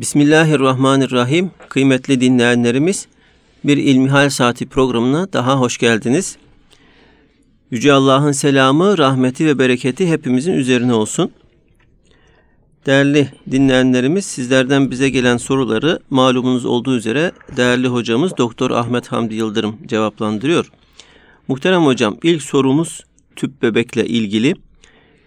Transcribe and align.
Bismillahirrahmanirrahim. 0.00 1.50
Kıymetli 1.68 2.20
dinleyenlerimiz, 2.20 3.06
bir 3.64 3.76
İlmihal 3.76 4.30
Saati 4.30 4.66
programına 4.66 5.32
daha 5.32 5.60
hoş 5.60 5.78
geldiniz. 5.78 6.36
Yüce 7.70 7.92
Allah'ın 7.92 8.32
selamı, 8.32 8.98
rahmeti 8.98 9.46
ve 9.46 9.58
bereketi 9.58 10.08
hepimizin 10.08 10.52
üzerine 10.52 10.94
olsun. 10.94 11.30
Değerli 12.86 13.28
dinleyenlerimiz, 13.50 14.24
sizlerden 14.24 14.90
bize 14.90 15.10
gelen 15.10 15.36
soruları 15.36 16.00
malumunuz 16.10 16.64
olduğu 16.64 16.96
üzere 16.96 17.32
değerli 17.56 17.88
hocamız 17.88 18.36
Doktor 18.36 18.70
Ahmet 18.70 19.12
Hamdi 19.12 19.34
Yıldırım 19.34 19.76
cevaplandırıyor. 19.86 20.70
Muhterem 21.48 21.84
hocam, 21.84 22.16
ilk 22.22 22.42
sorumuz 22.42 23.04
tüp 23.36 23.62
bebekle 23.62 24.06
ilgili. 24.06 24.54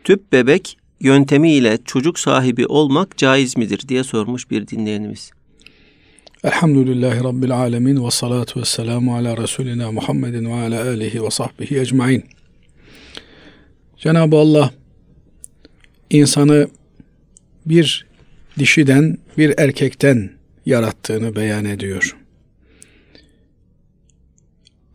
Tüp 0.04 0.32
bebek 0.32 0.78
yöntemiyle 1.00 1.78
çocuk 1.86 2.20
sahibi 2.20 2.66
olmak 2.66 3.18
caiz 3.18 3.58
midir 3.58 3.88
diye 3.88 4.04
sormuş 4.04 4.52
bir 4.52 4.68
dinleyenimiz. 4.68 5.32
Elhamdülillahi 6.44 7.24
Rabbil 7.24 7.52
Alemin 7.52 8.06
ve 8.06 8.12
salatu 8.12 8.60
ve 8.60 8.66
selamu 8.66 9.16
ala 9.16 9.38
Resulina 9.38 9.92
Muhammedin 9.92 10.46
ve 10.46 10.54
ala 10.54 10.88
alihi 10.88 11.24
ve 11.24 11.30
sahbihi 11.30 11.80
ecmain. 11.80 12.24
Cenab-ı 13.98 14.36
Allah 14.36 14.72
insanı 16.10 16.68
bir 17.66 18.06
dişiden 18.60 19.18
bir 19.38 19.54
erkekten 19.58 20.32
yarattığını 20.66 21.36
beyan 21.36 21.66
ediyor. 21.66 22.18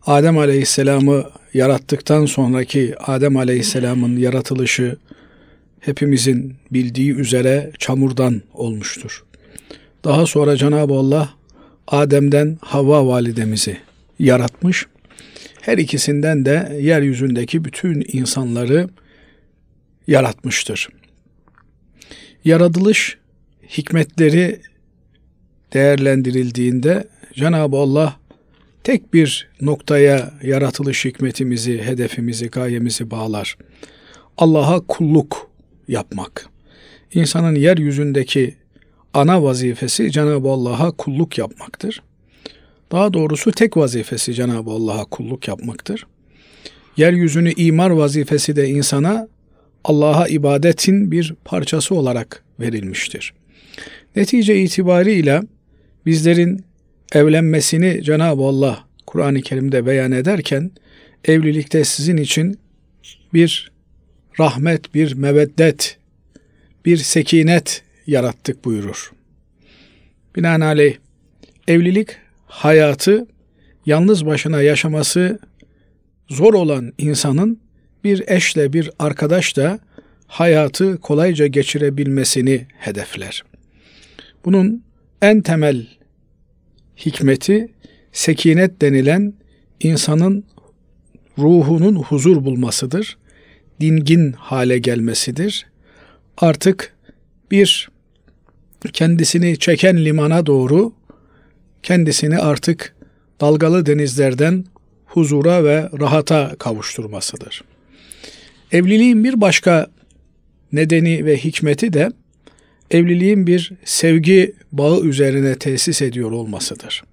Adem 0.05 0.37
Aleyhisselam'ı 0.37 1.29
yarattıktan 1.53 2.25
sonraki 2.25 2.95
Adem 2.99 3.37
Aleyhisselam'ın 3.37 4.17
yaratılışı 4.17 4.97
hepimizin 5.85 6.55
bildiği 6.71 7.13
üzere 7.13 7.71
çamurdan 7.79 8.41
olmuştur. 8.53 9.23
Daha 10.03 10.25
sonra 10.25 10.57
Cenab-ı 10.57 10.93
Allah 10.93 11.29
Adem'den 11.87 12.57
Havva 12.61 13.07
validemizi 13.07 13.77
yaratmış. 14.19 14.85
Her 15.61 15.77
ikisinden 15.77 16.45
de 16.45 16.77
yeryüzündeki 16.81 17.65
bütün 17.65 18.05
insanları 18.13 18.89
yaratmıştır. 20.07 20.89
Yaratılış 22.45 23.17
hikmetleri 23.77 24.61
değerlendirildiğinde 25.73 27.07
Cenab-ı 27.33 27.77
Allah 27.77 28.19
tek 28.83 29.13
bir 29.13 29.49
noktaya 29.61 30.33
yaratılış 30.43 31.05
hikmetimizi, 31.05 31.83
hedefimizi, 31.83 32.47
gayemizi 32.47 33.11
bağlar. 33.11 33.57
Allah'a 34.37 34.79
kulluk 34.79 35.44
yapmak. 35.87 36.49
İnsanın 37.13 37.55
yeryüzündeki 37.55 38.55
ana 39.13 39.43
vazifesi 39.43 40.11
Cenab-ı 40.11 40.49
Allah'a 40.49 40.91
kulluk 40.91 41.37
yapmaktır. 41.37 42.01
Daha 42.91 43.13
doğrusu 43.13 43.51
tek 43.51 43.77
vazifesi 43.77 44.33
Cenab-ı 44.33 44.71
Allah'a 44.71 45.05
kulluk 45.05 45.47
yapmaktır. 45.47 46.07
Yeryüzünü 46.97 47.53
imar 47.53 47.89
vazifesi 47.89 48.55
de 48.55 48.69
insana 48.69 49.27
Allah'a 49.83 50.27
ibadetin 50.27 51.11
bir 51.11 51.35
parçası 51.45 51.95
olarak 51.95 52.43
verilmiştir. 52.59 53.33
Netice 54.15 54.61
itibariyle 54.61 55.41
bizlerin 56.05 56.65
evlenmesini 57.13 58.03
Cenab-ı 58.03 58.43
Allah 58.43 58.83
Kur'an-ı 59.07 59.41
Kerim'de 59.41 59.85
beyan 59.85 60.11
ederken 60.11 60.71
evlilikte 61.25 61.83
sizin 61.83 62.17
için 62.17 62.59
bir 63.33 63.71
rahmet, 64.39 64.93
bir 64.93 65.13
meveddet, 65.13 65.97
bir 66.85 66.97
sekinet 66.97 67.83
yarattık 68.07 68.65
buyurur. 68.65 69.11
Binaenaleyh 70.35 70.97
evlilik 71.67 72.09
hayatı 72.45 73.27
yalnız 73.85 74.25
başına 74.25 74.61
yaşaması 74.61 75.39
zor 76.29 76.53
olan 76.53 76.93
insanın 76.97 77.59
bir 78.03 78.23
eşle 78.27 78.73
bir 78.73 78.91
arkadaşla 78.99 79.79
hayatı 80.27 80.97
kolayca 80.97 81.47
geçirebilmesini 81.47 82.65
hedefler. 82.79 83.43
Bunun 84.45 84.83
en 85.21 85.41
temel 85.41 85.87
hikmeti 86.97 87.67
sekinet 88.11 88.81
denilen 88.81 89.33
insanın 89.79 90.43
ruhunun 91.37 91.95
huzur 91.95 92.45
bulmasıdır 92.45 93.17
dingin 93.81 94.31
hale 94.31 94.77
gelmesidir. 94.77 95.65
Artık 96.37 96.93
bir 97.51 97.89
kendisini 98.93 99.57
çeken 99.59 100.05
limana 100.05 100.45
doğru 100.45 100.93
kendisini 101.83 102.37
artık 102.37 102.95
dalgalı 103.41 103.85
denizlerden 103.85 104.65
huzura 105.05 105.63
ve 105.63 105.89
rahata 105.99 106.55
kavuşturmasıdır. 106.59 107.63
Evliliğin 108.71 109.23
bir 109.23 109.41
başka 109.41 109.87
nedeni 110.71 111.25
ve 111.25 111.37
hikmeti 111.37 111.93
de 111.93 112.11
evliliğin 112.91 113.47
bir 113.47 113.71
sevgi 113.85 114.53
bağı 114.71 115.01
üzerine 115.01 115.55
tesis 115.55 116.01
ediyor 116.01 116.31
olmasıdır. 116.31 117.03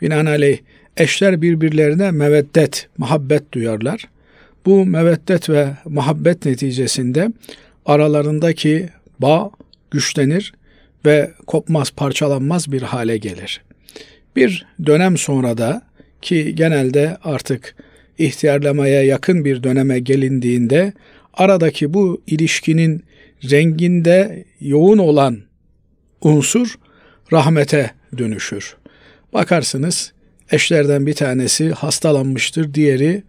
Binaenaleyh 0.00 0.58
eşler 0.96 1.42
birbirlerine 1.42 2.10
meveddet, 2.10 2.88
muhabbet 2.98 3.52
duyarlar. 3.52 4.08
Bu 4.66 4.86
meveddet 4.86 5.50
ve 5.50 5.68
muhabbet 5.84 6.44
neticesinde 6.46 7.28
aralarındaki 7.86 8.88
bağ 9.18 9.50
güçlenir 9.90 10.52
ve 11.06 11.30
kopmaz, 11.46 11.90
parçalanmaz 11.90 12.72
bir 12.72 12.82
hale 12.82 13.16
gelir. 13.16 13.60
Bir 14.36 14.66
dönem 14.86 15.16
sonra 15.16 15.58
da 15.58 15.82
ki 16.22 16.54
genelde 16.54 17.16
artık 17.24 17.74
ihtiyarlamaya 18.18 19.02
yakın 19.02 19.44
bir 19.44 19.62
döneme 19.62 19.98
gelindiğinde 19.98 20.92
aradaki 21.34 21.94
bu 21.94 22.22
ilişkinin 22.26 23.04
renginde 23.50 24.44
yoğun 24.60 24.98
olan 24.98 25.38
unsur 26.20 26.74
rahmete 27.32 27.90
dönüşür. 28.18 28.76
Bakarsınız 29.32 30.12
eşlerden 30.50 31.06
bir 31.06 31.14
tanesi 31.14 31.70
hastalanmıştır, 31.70 32.74
diğeri 32.74 33.22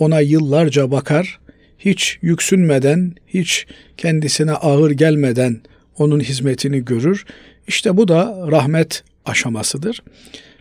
ona 0.00 0.20
yıllarca 0.20 0.90
bakar, 0.90 1.40
hiç 1.78 2.18
yüksünmeden, 2.22 3.14
hiç 3.26 3.66
kendisine 3.96 4.52
ağır 4.52 4.90
gelmeden 4.90 5.60
onun 5.98 6.20
hizmetini 6.20 6.84
görür. 6.84 7.24
İşte 7.66 7.96
bu 7.96 8.08
da 8.08 8.46
rahmet 8.50 9.04
aşamasıdır. 9.24 10.02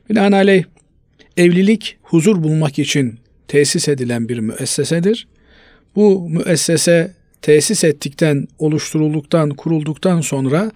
Binaenaleyh 0.10 0.64
evlilik 1.38 1.98
huzur 2.02 2.44
bulmak 2.44 2.80
için 2.80 3.20
tesis 3.48 3.88
edilen 3.88 4.30
bir 4.30 4.40
müessesedir. 4.40 5.28
Bu 5.96 6.30
müessese 6.30 7.14
tesis 7.42 7.84
ettikten, 7.84 8.48
oluşturulduktan, 8.60 9.50
kurulduktan 9.50 10.22
sonra 10.22 10.72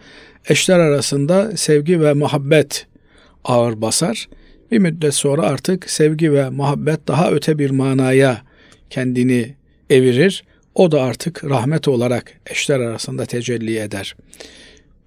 eşler 0.49 0.79
arasında 0.79 1.57
sevgi 1.57 2.01
ve 2.01 2.13
muhabbet 2.13 2.87
ağır 3.43 3.81
basar. 3.81 4.29
Bir 4.71 4.79
müddet 4.79 5.13
sonra 5.13 5.41
artık 5.41 5.89
sevgi 5.89 6.33
ve 6.33 6.49
muhabbet 6.49 7.07
daha 7.07 7.31
öte 7.31 7.59
bir 7.59 7.69
manaya 7.69 8.41
kendini 8.93 9.53
evirir. 9.89 10.43
O 10.75 10.91
da 10.91 11.01
artık 11.01 11.43
rahmet 11.43 11.87
olarak 11.87 12.39
eşler 12.47 12.79
arasında 12.79 13.25
tecelli 13.25 13.79
eder. 13.79 14.15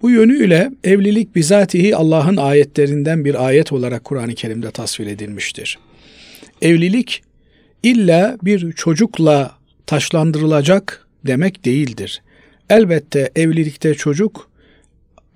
Bu 0.01 0.09
yönüyle 0.09 0.71
evlilik 0.83 1.35
bizatihi 1.35 1.95
Allah'ın 1.95 2.37
ayetlerinden 2.37 3.25
bir 3.25 3.45
ayet 3.47 3.71
olarak 3.71 4.03
Kur'an-ı 4.03 4.35
Kerim'de 4.35 4.71
tasvir 4.71 5.07
edilmiştir. 5.07 5.79
Evlilik 6.61 7.23
illa 7.83 8.37
bir 8.43 8.71
çocukla 8.71 9.57
taşlandırılacak 9.85 11.07
demek 11.25 11.65
değildir. 11.65 12.21
Elbette 12.69 13.29
evlilikte 13.35 13.93
çocuk 13.93 14.49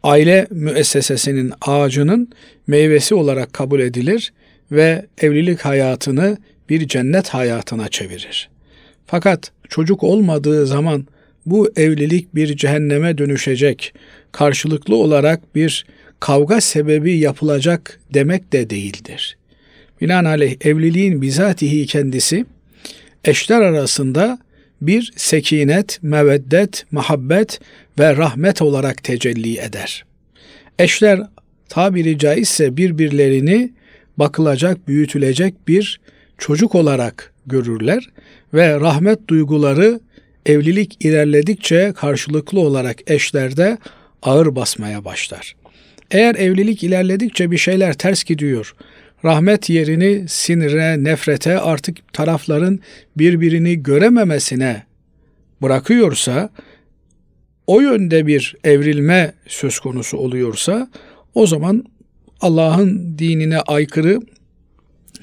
aile 0.03 0.47
müessesesinin 0.49 1.53
ağacının 1.61 2.29
meyvesi 2.67 3.15
olarak 3.15 3.53
kabul 3.53 3.79
edilir 3.79 4.33
ve 4.71 5.05
evlilik 5.21 5.61
hayatını 5.61 6.37
bir 6.69 6.87
cennet 6.87 7.29
hayatına 7.29 7.89
çevirir. 7.89 8.49
Fakat 9.05 9.51
çocuk 9.69 10.03
olmadığı 10.03 10.67
zaman 10.67 11.07
bu 11.45 11.71
evlilik 11.75 12.35
bir 12.35 12.57
cehenneme 12.57 13.17
dönüşecek, 13.17 13.93
karşılıklı 14.31 14.95
olarak 14.95 15.55
bir 15.55 15.85
kavga 16.19 16.61
sebebi 16.61 17.17
yapılacak 17.17 17.99
demek 18.13 18.53
de 18.53 18.69
değildir. 18.69 19.37
Binaenaleyh 20.01 20.55
evliliğin 20.61 21.21
bizatihi 21.21 21.85
kendisi 21.85 22.45
eşler 23.25 23.61
arasında 23.61 24.39
bir 24.81 25.13
sekinet, 25.15 25.99
meveddet, 26.03 26.85
muhabbet 26.91 27.59
ve 27.99 28.17
rahmet 28.17 28.61
olarak 28.61 29.03
tecelli 29.03 29.59
eder. 29.59 30.05
Eşler 30.79 31.21
tabiri 31.69 32.17
caizse 32.17 32.77
birbirlerini 32.77 33.71
bakılacak, 34.17 34.87
büyütülecek 34.87 35.67
bir 35.67 35.99
çocuk 36.41 36.75
olarak 36.75 37.33
görürler 37.45 38.09
ve 38.53 38.79
rahmet 38.79 39.27
duyguları 39.27 39.99
evlilik 40.45 41.05
ilerledikçe 41.05 41.93
karşılıklı 41.95 42.59
olarak 42.59 43.11
eşlerde 43.11 43.77
ağır 44.21 44.55
basmaya 44.55 45.05
başlar. 45.05 45.55
Eğer 46.11 46.35
evlilik 46.35 46.83
ilerledikçe 46.83 47.51
bir 47.51 47.57
şeyler 47.57 47.93
ters 47.93 48.23
gidiyor, 48.23 48.75
rahmet 49.25 49.69
yerini 49.69 50.25
sinire, 50.27 51.03
nefrete, 51.03 51.59
artık 51.59 52.13
tarafların 52.13 52.79
birbirini 53.17 53.83
görememesine 53.83 54.83
bırakıyorsa, 55.61 56.49
o 57.67 57.81
yönde 57.81 58.27
bir 58.27 58.55
evrilme 58.63 59.33
söz 59.47 59.79
konusu 59.79 60.17
oluyorsa, 60.17 60.87
o 61.33 61.47
zaman 61.47 61.85
Allah'ın 62.41 63.15
dinine 63.17 63.59
aykırı 63.59 64.19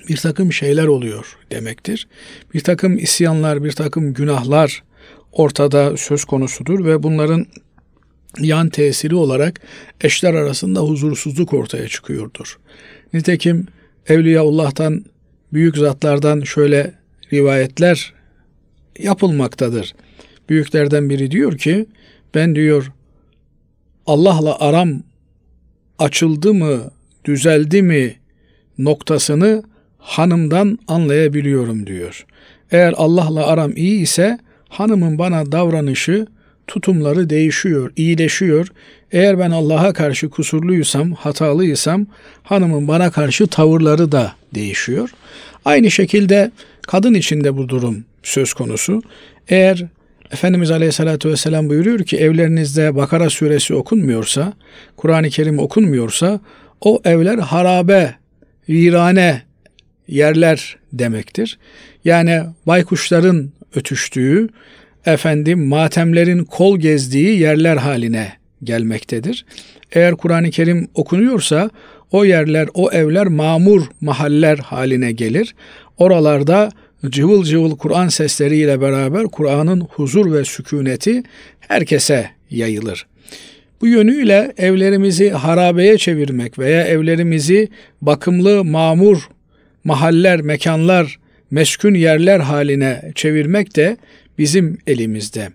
bir 0.08 0.16
takım 0.16 0.52
şeyler 0.52 0.86
oluyor 0.86 1.38
demektir. 1.50 2.08
Bir 2.54 2.60
takım 2.60 2.98
isyanlar, 2.98 3.64
bir 3.64 3.72
takım 3.72 4.14
günahlar 4.14 4.82
ortada 5.32 5.96
söz 5.96 6.24
konusudur 6.24 6.84
ve 6.84 7.02
bunların 7.02 7.46
yan 8.40 8.68
tesiri 8.68 9.14
olarak 9.14 9.60
eşler 10.00 10.34
arasında 10.34 10.80
huzursuzluk 10.80 11.54
ortaya 11.54 11.88
çıkıyordur. 11.88 12.58
Nitekim 13.12 13.66
Evliyaullah'tan, 14.06 15.04
büyük 15.52 15.76
zatlardan 15.76 16.40
şöyle 16.40 16.94
rivayetler 17.32 18.14
yapılmaktadır. 18.98 19.94
Büyüklerden 20.48 21.10
biri 21.10 21.30
diyor 21.30 21.58
ki, 21.58 21.86
ben 22.34 22.54
diyor 22.54 22.92
Allah'la 24.06 24.60
aram 24.60 25.02
açıldı 25.98 26.54
mı, 26.54 26.90
düzeldi 27.24 27.82
mi 27.82 28.16
noktasını 28.78 29.62
hanımdan 30.08 30.78
anlayabiliyorum 30.88 31.86
diyor. 31.86 32.26
Eğer 32.70 32.94
Allah'la 32.96 33.46
aram 33.46 33.72
iyi 33.76 34.00
ise 34.00 34.38
hanımın 34.68 35.18
bana 35.18 35.52
davranışı, 35.52 36.26
tutumları 36.66 37.30
değişiyor, 37.30 37.92
iyileşiyor. 37.96 38.68
Eğer 39.12 39.38
ben 39.38 39.50
Allah'a 39.50 39.92
karşı 39.92 40.28
kusurluysam, 40.28 41.12
hatalıysam 41.12 42.06
hanımın 42.42 42.88
bana 42.88 43.10
karşı 43.10 43.46
tavırları 43.46 44.12
da 44.12 44.32
değişiyor. 44.54 45.10
Aynı 45.64 45.90
şekilde 45.90 46.50
kadın 46.82 47.14
için 47.14 47.44
de 47.44 47.56
bu 47.56 47.68
durum 47.68 48.04
söz 48.22 48.52
konusu. 48.52 49.02
Eğer 49.48 49.86
Efendimiz 50.32 50.70
Aleyhisselatü 50.70 51.30
Vesselam 51.30 51.68
buyuruyor 51.68 51.98
ki 51.98 52.16
evlerinizde 52.16 52.96
Bakara 52.96 53.30
suresi 53.30 53.74
okunmuyorsa, 53.74 54.52
Kur'an-ı 54.96 55.28
Kerim 55.28 55.58
okunmuyorsa 55.58 56.40
o 56.80 57.00
evler 57.04 57.38
harabe, 57.38 58.14
virane 58.68 59.47
yerler 60.08 60.76
demektir. 60.92 61.58
Yani 62.04 62.42
baykuşların 62.66 63.50
ötüştüğü, 63.74 64.48
efendim 65.06 65.66
matemlerin 65.66 66.44
kol 66.44 66.78
gezdiği 66.78 67.40
yerler 67.40 67.76
haline 67.76 68.32
gelmektedir. 68.64 69.44
Eğer 69.92 70.14
Kur'an-ı 70.14 70.50
Kerim 70.50 70.88
okunuyorsa 70.94 71.70
o 72.12 72.24
yerler, 72.24 72.68
o 72.74 72.90
evler 72.90 73.26
mamur 73.26 73.82
mahaller 74.00 74.58
haline 74.58 75.12
gelir. 75.12 75.54
Oralarda 75.98 76.70
cıvıl 77.10 77.44
cıvıl 77.44 77.76
Kur'an 77.76 78.08
sesleriyle 78.08 78.80
beraber 78.80 79.24
Kur'an'ın 79.24 79.80
huzur 79.80 80.32
ve 80.32 80.44
sükuneti 80.44 81.22
herkese 81.60 82.30
yayılır. 82.50 83.06
Bu 83.80 83.86
yönüyle 83.86 84.52
evlerimizi 84.56 85.30
harabeye 85.30 85.98
çevirmek 85.98 86.58
veya 86.58 86.84
evlerimizi 86.84 87.68
bakımlı, 88.02 88.64
mamur 88.64 89.28
mahaller, 89.88 90.40
mekanlar, 90.40 91.18
meskun 91.50 91.94
yerler 91.94 92.40
haline 92.40 93.12
çevirmek 93.14 93.76
de 93.76 93.96
bizim 94.38 94.78
elimizde. 94.86 95.48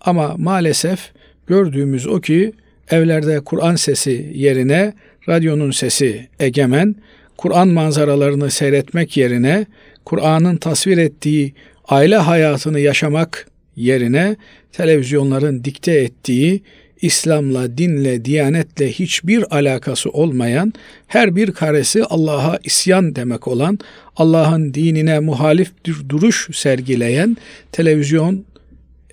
Ama 0.00 0.34
maalesef 0.38 1.10
gördüğümüz 1.46 2.06
o 2.06 2.20
ki 2.20 2.52
evlerde 2.90 3.40
Kur'an 3.40 3.76
sesi 3.76 4.30
yerine 4.34 4.92
radyonun 5.28 5.70
sesi 5.70 6.28
egemen, 6.40 6.94
Kur'an 7.36 7.68
manzaralarını 7.68 8.50
seyretmek 8.50 9.16
yerine 9.16 9.66
Kur'an'ın 10.04 10.56
tasvir 10.56 10.98
ettiği 10.98 11.54
aile 11.88 12.16
hayatını 12.16 12.80
yaşamak 12.80 13.46
yerine 13.76 14.36
televizyonların 14.72 15.64
dikte 15.64 15.92
ettiği 15.92 16.62
İslam'la, 17.02 17.78
dinle, 17.78 18.24
diyanetle 18.24 18.92
hiçbir 18.92 19.56
alakası 19.56 20.10
olmayan, 20.10 20.72
her 21.06 21.36
bir 21.36 21.52
karesi 21.52 22.04
Allah'a 22.04 22.58
isyan 22.64 23.16
demek 23.16 23.48
olan, 23.48 23.78
Allah'ın 24.16 24.74
dinine 24.74 25.20
muhalif 25.20 25.72
bir 25.86 26.08
duruş 26.08 26.48
sergileyen 26.52 27.36
televizyon 27.72 28.44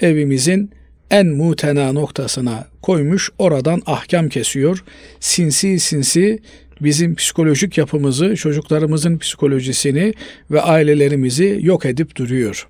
evimizin 0.02 0.72
en 1.12 1.28
mutena 1.28 1.94
noktasına 1.94 2.68
koymuş, 2.82 3.30
oradan 3.38 3.82
ahkam 3.86 4.30
kesiyor. 4.30 4.84
Sinsi 5.20 5.80
sinsi 5.80 6.40
bizim 6.82 7.16
psikolojik 7.16 7.78
yapımızı, 7.78 8.36
çocuklarımızın 8.36 9.18
psikolojisini 9.18 10.14
ve 10.52 10.62
ailelerimizi 10.62 11.60
yok 11.62 11.86
edip 11.86 12.16
duruyor. 12.16 12.68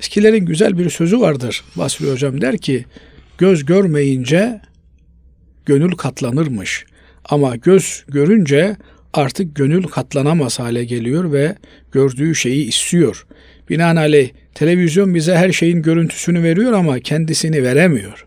Eskilerin 0.00 0.46
güzel 0.46 0.78
bir 0.78 0.90
sözü 0.90 1.20
vardır. 1.20 1.64
Basri 1.76 2.10
Hocam 2.10 2.40
der 2.40 2.58
ki, 2.58 2.84
göz 3.38 3.64
görmeyince 3.64 4.60
gönül 5.66 5.92
katlanırmış. 5.92 6.84
Ama 7.24 7.56
göz 7.56 8.04
görünce 8.08 8.76
artık 9.12 9.56
gönül 9.56 9.82
katlanamaz 9.82 10.58
hale 10.58 10.84
geliyor 10.84 11.32
ve 11.32 11.56
gördüğü 11.92 12.34
şeyi 12.34 12.68
istiyor. 12.68 13.26
Binaenaleyh 13.70 14.30
televizyon 14.54 15.14
bize 15.14 15.36
her 15.36 15.52
şeyin 15.52 15.82
görüntüsünü 15.82 16.42
veriyor 16.42 16.72
ama 16.72 17.00
kendisini 17.00 17.62
veremiyor. 17.62 18.26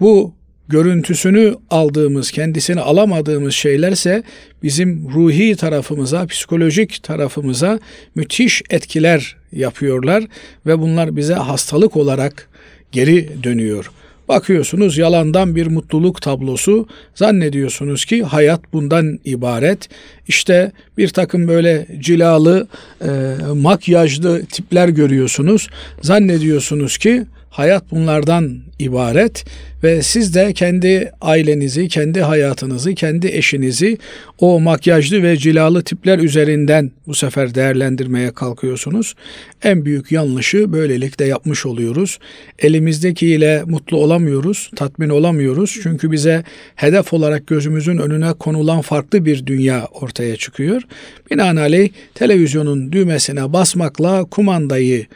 Bu 0.00 0.34
görüntüsünü 0.68 1.54
aldığımız, 1.70 2.30
kendisini 2.30 2.80
alamadığımız 2.80 3.54
şeylerse 3.54 4.22
bizim 4.62 5.10
ruhi 5.10 5.56
tarafımıza, 5.56 6.26
psikolojik 6.26 7.02
tarafımıza 7.02 7.78
müthiş 8.14 8.62
etkiler 8.70 9.36
yapıyorlar 9.52 10.24
ve 10.66 10.78
bunlar 10.78 11.16
bize 11.16 11.34
hastalık 11.34 11.96
olarak 11.96 12.48
geri 12.92 13.28
dönüyor. 13.42 13.90
Bakıyorsunuz 14.28 14.98
yalandan 14.98 15.56
bir 15.56 15.66
mutluluk 15.66 16.22
tablosu. 16.22 16.88
Zannediyorsunuz 17.14 18.04
ki 18.04 18.22
hayat 18.22 18.72
bundan 18.72 19.18
ibaret. 19.24 19.88
İşte 20.28 20.72
bir 20.98 21.08
takım 21.08 21.48
böyle 21.48 21.86
cilalı, 21.98 22.68
e, 23.04 23.08
makyajlı 23.54 24.46
tipler 24.46 24.88
görüyorsunuz. 24.88 25.68
Zannediyorsunuz 26.02 26.98
ki 26.98 27.24
hayat 27.52 27.90
bunlardan 27.90 28.58
ibaret 28.78 29.44
ve 29.84 30.02
siz 30.02 30.34
de 30.34 30.52
kendi 30.52 31.12
ailenizi, 31.20 31.88
kendi 31.88 32.20
hayatınızı, 32.20 32.94
kendi 32.94 33.26
eşinizi 33.26 33.98
o 34.38 34.60
makyajlı 34.60 35.22
ve 35.22 35.36
cilalı 35.36 35.82
tipler 35.82 36.18
üzerinden 36.18 36.90
bu 37.06 37.14
sefer 37.14 37.54
değerlendirmeye 37.54 38.30
kalkıyorsunuz. 38.30 39.14
En 39.62 39.84
büyük 39.84 40.12
yanlışı 40.12 40.72
böylelikle 40.72 41.24
yapmış 41.24 41.66
oluyoruz. 41.66 42.18
Elimizdekiyle 42.58 43.62
mutlu 43.66 43.96
olamıyoruz, 43.96 44.70
tatmin 44.76 45.08
olamıyoruz. 45.08 45.78
Çünkü 45.82 46.12
bize 46.12 46.44
hedef 46.76 47.12
olarak 47.12 47.46
gözümüzün 47.46 47.98
önüne 47.98 48.32
konulan 48.32 48.80
farklı 48.80 49.24
bir 49.24 49.46
dünya 49.46 49.88
ortaya 49.92 50.36
çıkıyor. 50.36 50.82
Binaenaleyh 51.30 51.90
televizyonun 52.14 52.92
düğmesine 52.92 53.52
basmakla 53.52 54.24
kumandayı 54.24 55.06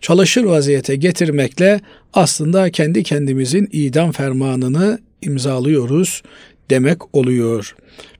çalışır 0.00 0.44
vaziyete 0.44 0.96
getirmekle 0.96 1.80
aslında 2.14 2.70
kendi 2.70 3.02
kendimizin 3.02 3.68
idam 3.72 4.12
fermanını 4.12 4.98
imzalıyoruz 5.22 6.22
demek 6.70 7.14
oluyor. 7.14 7.74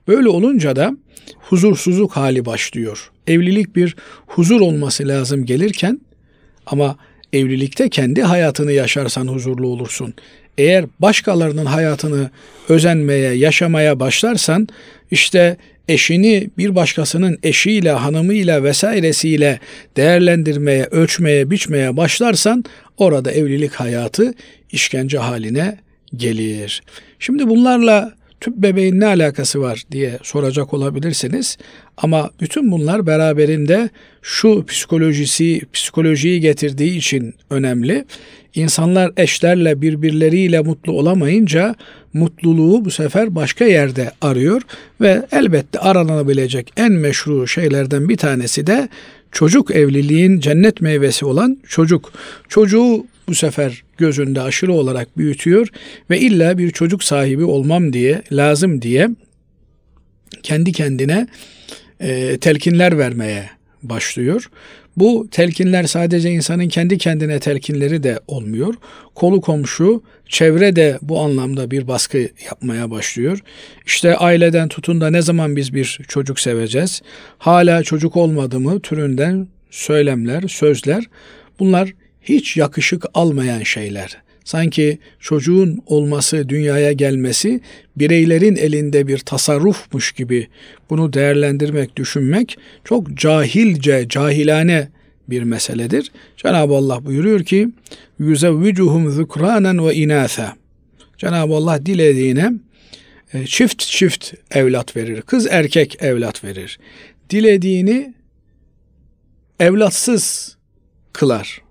Böyle 0.07 0.29
olunca 0.29 0.75
da 0.75 0.97
huzursuzluk 1.39 2.11
hali 2.11 2.45
başlıyor. 2.45 3.11
Evlilik 3.27 3.75
bir 3.75 3.95
huzur 4.27 4.61
olması 4.61 5.07
lazım 5.07 5.45
gelirken 5.45 6.01
ama 6.65 6.97
evlilikte 7.33 7.89
kendi 7.89 8.21
hayatını 8.21 8.71
yaşarsan 8.71 9.27
huzurlu 9.27 9.67
olursun. 9.67 10.13
Eğer 10.57 10.85
başkalarının 10.99 11.65
hayatını 11.65 12.29
özenmeye, 12.69 13.33
yaşamaya 13.33 13.99
başlarsan 13.99 14.67
işte 15.11 15.57
eşini 15.91 16.49
bir 16.57 16.75
başkasının 16.75 17.37
eşiyle, 17.43 17.91
hanımıyla 17.91 18.63
vesairesiyle 18.63 19.59
değerlendirmeye, 19.97 20.83
ölçmeye, 20.91 21.51
biçmeye 21.51 21.97
başlarsan 21.97 22.63
orada 22.97 23.31
evlilik 23.31 23.73
hayatı 23.73 24.33
işkence 24.71 25.17
haline 25.17 25.77
gelir. 26.15 26.83
Şimdi 27.19 27.47
bunlarla 27.47 28.13
tüp 28.41 28.57
bebeğin 28.57 28.99
ne 28.99 29.05
alakası 29.05 29.61
var 29.61 29.83
diye 29.91 30.19
soracak 30.23 30.73
olabilirsiniz. 30.73 31.57
Ama 31.97 32.29
bütün 32.41 32.71
bunlar 32.71 33.07
beraberinde 33.07 33.89
şu 34.21 34.65
psikolojisi, 34.65 35.61
psikolojiyi 35.73 36.39
getirdiği 36.39 36.97
için 36.97 37.33
önemli. 37.49 38.05
İnsanlar 38.55 39.11
eşlerle 39.17 39.81
birbirleriyle 39.81 40.61
mutlu 40.61 40.91
olamayınca 40.91 41.75
mutluluğu 42.13 42.85
bu 42.85 42.91
sefer 42.91 43.35
başka 43.35 43.65
yerde 43.65 44.11
arıyor 44.21 44.61
ve 45.01 45.25
elbette 45.31 45.79
aranabilecek 45.79 46.73
en 46.77 46.91
meşru 46.91 47.47
şeylerden 47.47 48.09
bir 48.09 48.17
tanesi 48.17 48.67
de 48.67 48.89
çocuk 49.31 49.71
evliliğin 49.71 50.39
cennet 50.39 50.81
meyvesi 50.81 51.25
olan 51.25 51.57
çocuk. 51.67 52.13
Çocuğu 52.49 53.05
bu 53.27 53.35
sefer 53.35 53.83
gözünde 53.97 54.41
aşırı 54.41 54.73
olarak 54.73 55.17
büyütüyor 55.17 55.67
ve 56.09 56.19
illa 56.19 56.57
bir 56.57 56.71
çocuk 56.71 57.03
sahibi 57.03 57.43
olmam 57.43 57.93
diye, 57.93 58.21
lazım 58.31 58.81
diye 58.81 59.09
kendi 60.43 60.71
kendine 60.71 61.27
e, 61.99 62.37
telkinler 62.37 62.97
vermeye 62.97 63.49
başlıyor. 63.83 64.49
Bu 64.97 65.27
telkinler 65.31 65.83
sadece 65.83 66.31
insanın 66.31 66.67
kendi 66.67 66.97
kendine 66.97 67.39
telkinleri 67.39 68.03
de 68.03 68.19
olmuyor. 68.27 68.75
Kolu 69.15 69.41
komşu, 69.41 70.03
çevre 70.29 70.75
de 70.75 70.99
bu 71.01 71.19
anlamda 71.19 71.71
bir 71.71 71.87
baskı 71.87 72.29
yapmaya 72.45 72.91
başlıyor. 72.91 73.39
İşte 73.85 74.15
aileden 74.15 74.67
tutun 74.67 75.01
da 75.01 75.09
ne 75.09 75.21
zaman 75.21 75.55
biz 75.55 75.73
bir 75.73 75.99
çocuk 76.07 76.39
seveceğiz? 76.39 77.01
Hala 77.37 77.83
çocuk 77.83 78.17
olmadı 78.17 78.59
mı 78.59 78.79
türünden 78.79 79.47
söylemler, 79.69 80.43
sözler 80.47 81.03
bunlar 81.59 81.93
hiç 82.21 82.57
yakışık 82.57 83.05
almayan 83.13 83.63
şeyler. 83.63 84.17
Sanki 84.43 84.99
çocuğun 85.19 85.79
olması, 85.85 86.49
dünyaya 86.49 86.91
gelmesi 86.91 87.61
bireylerin 87.95 88.55
elinde 88.55 89.07
bir 89.07 89.17
tasarrufmuş 89.17 90.11
gibi 90.11 90.47
bunu 90.89 91.13
değerlendirmek, 91.13 91.95
düşünmek 91.95 92.57
çok 92.83 93.13
cahilce, 93.13 94.05
cahilane 94.09 94.87
bir 95.29 95.43
meseledir. 95.43 96.11
Cenab-ı 96.37 96.75
Allah 96.75 97.05
buyuruyor 97.05 97.43
ki 97.43 97.69
yüzevvicuhum 98.19 99.11
zukranen 99.11 99.87
ve 99.87 99.95
inatha. 99.95 100.55
Cenab-ı 101.17 101.55
Allah 101.55 101.85
dilediğine 101.85 102.51
e, 103.33 103.45
çift 103.45 103.79
çift 103.79 104.33
evlat 104.51 104.95
verir. 104.95 105.21
Kız 105.21 105.47
erkek 105.47 106.03
evlat 106.03 106.43
verir. 106.43 106.79
Dilediğini 107.29 108.13
evlatsız 109.59 110.55
kılar. 111.13 111.61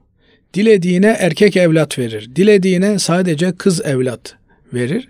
Dilediğine 0.54 1.16
erkek 1.18 1.56
evlat 1.56 1.98
verir. 1.98 2.30
Dilediğine 2.36 2.98
sadece 2.98 3.52
kız 3.52 3.84
evlat 3.84 4.34
verir. 4.74 5.08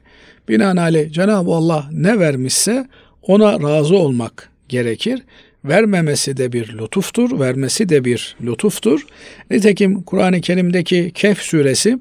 Binaenaleyh 0.48 1.12
Cenab-ı 1.12 1.50
Allah 1.50 1.88
ne 1.92 2.18
vermişse 2.18 2.86
ona 3.22 3.52
razı 3.52 3.96
olmak 3.96 4.48
gerekir. 4.68 5.22
Vermemesi 5.64 6.36
de 6.36 6.52
bir 6.52 6.78
lütuftur, 6.78 7.40
vermesi 7.40 7.88
de 7.88 8.04
bir 8.04 8.36
lütuftur. 8.42 9.06
Nitekim 9.50 10.02
Kur'an-ı 10.02 10.40
Kerim'deki 10.40 11.10
Kehf 11.14 11.38
suresi 11.38 11.98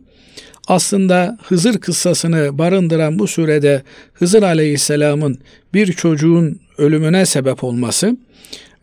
aslında 0.67 1.37
Hızır 1.43 1.77
kıssasını 1.77 2.57
barındıran 2.57 3.19
bu 3.19 3.27
surede 3.27 3.83
Hızır 4.13 4.43
Aleyhisselam'ın 4.43 5.39
bir 5.73 5.93
çocuğun 5.93 6.59
ölümüne 6.77 7.25
sebep 7.25 7.63
olması 7.63 8.17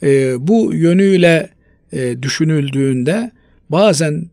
e, 0.02 0.34
bu 0.48 0.74
yönüyle 0.74 1.50
e, 1.92 2.22
düşünüldüğünde 2.22 3.30
bazen 3.70 4.24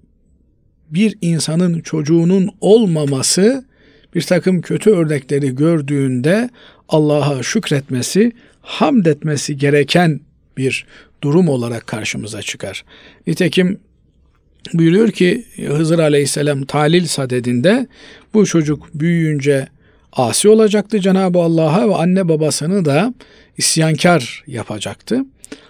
bir 0.93 1.17
insanın 1.21 1.79
çocuğunun 1.79 2.49
olmaması 2.61 3.65
bir 4.15 4.21
takım 4.21 4.61
kötü 4.61 4.89
örnekleri 4.89 5.55
gördüğünde 5.55 6.49
Allah'a 6.89 7.43
şükretmesi, 7.43 8.31
hamd 8.61 9.05
etmesi 9.05 9.57
gereken 9.57 10.19
bir 10.57 10.85
durum 11.23 11.49
olarak 11.49 11.87
karşımıza 11.87 12.41
çıkar. 12.41 12.85
Nitekim 13.27 13.79
buyuruyor 14.73 15.11
ki 15.11 15.45
Hızır 15.67 15.99
Aleyhisselam 15.99 16.65
talil 16.65 17.05
sadedinde 17.05 17.87
bu 18.33 18.45
çocuk 18.45 18.89
büyüyünce 18.93 19.67
asi 20.11 20.49
olacaktı 20.49 20.99
Cenab-ı 20.99 21.39
Allah'a 21.39 21.89
ve 21.89 21.95
anne 21.95 22.29
babasını 22.29 22.85
da 22.85 23.13
isyankar 23.57 24.43
yapacaktı. 24.47 25.25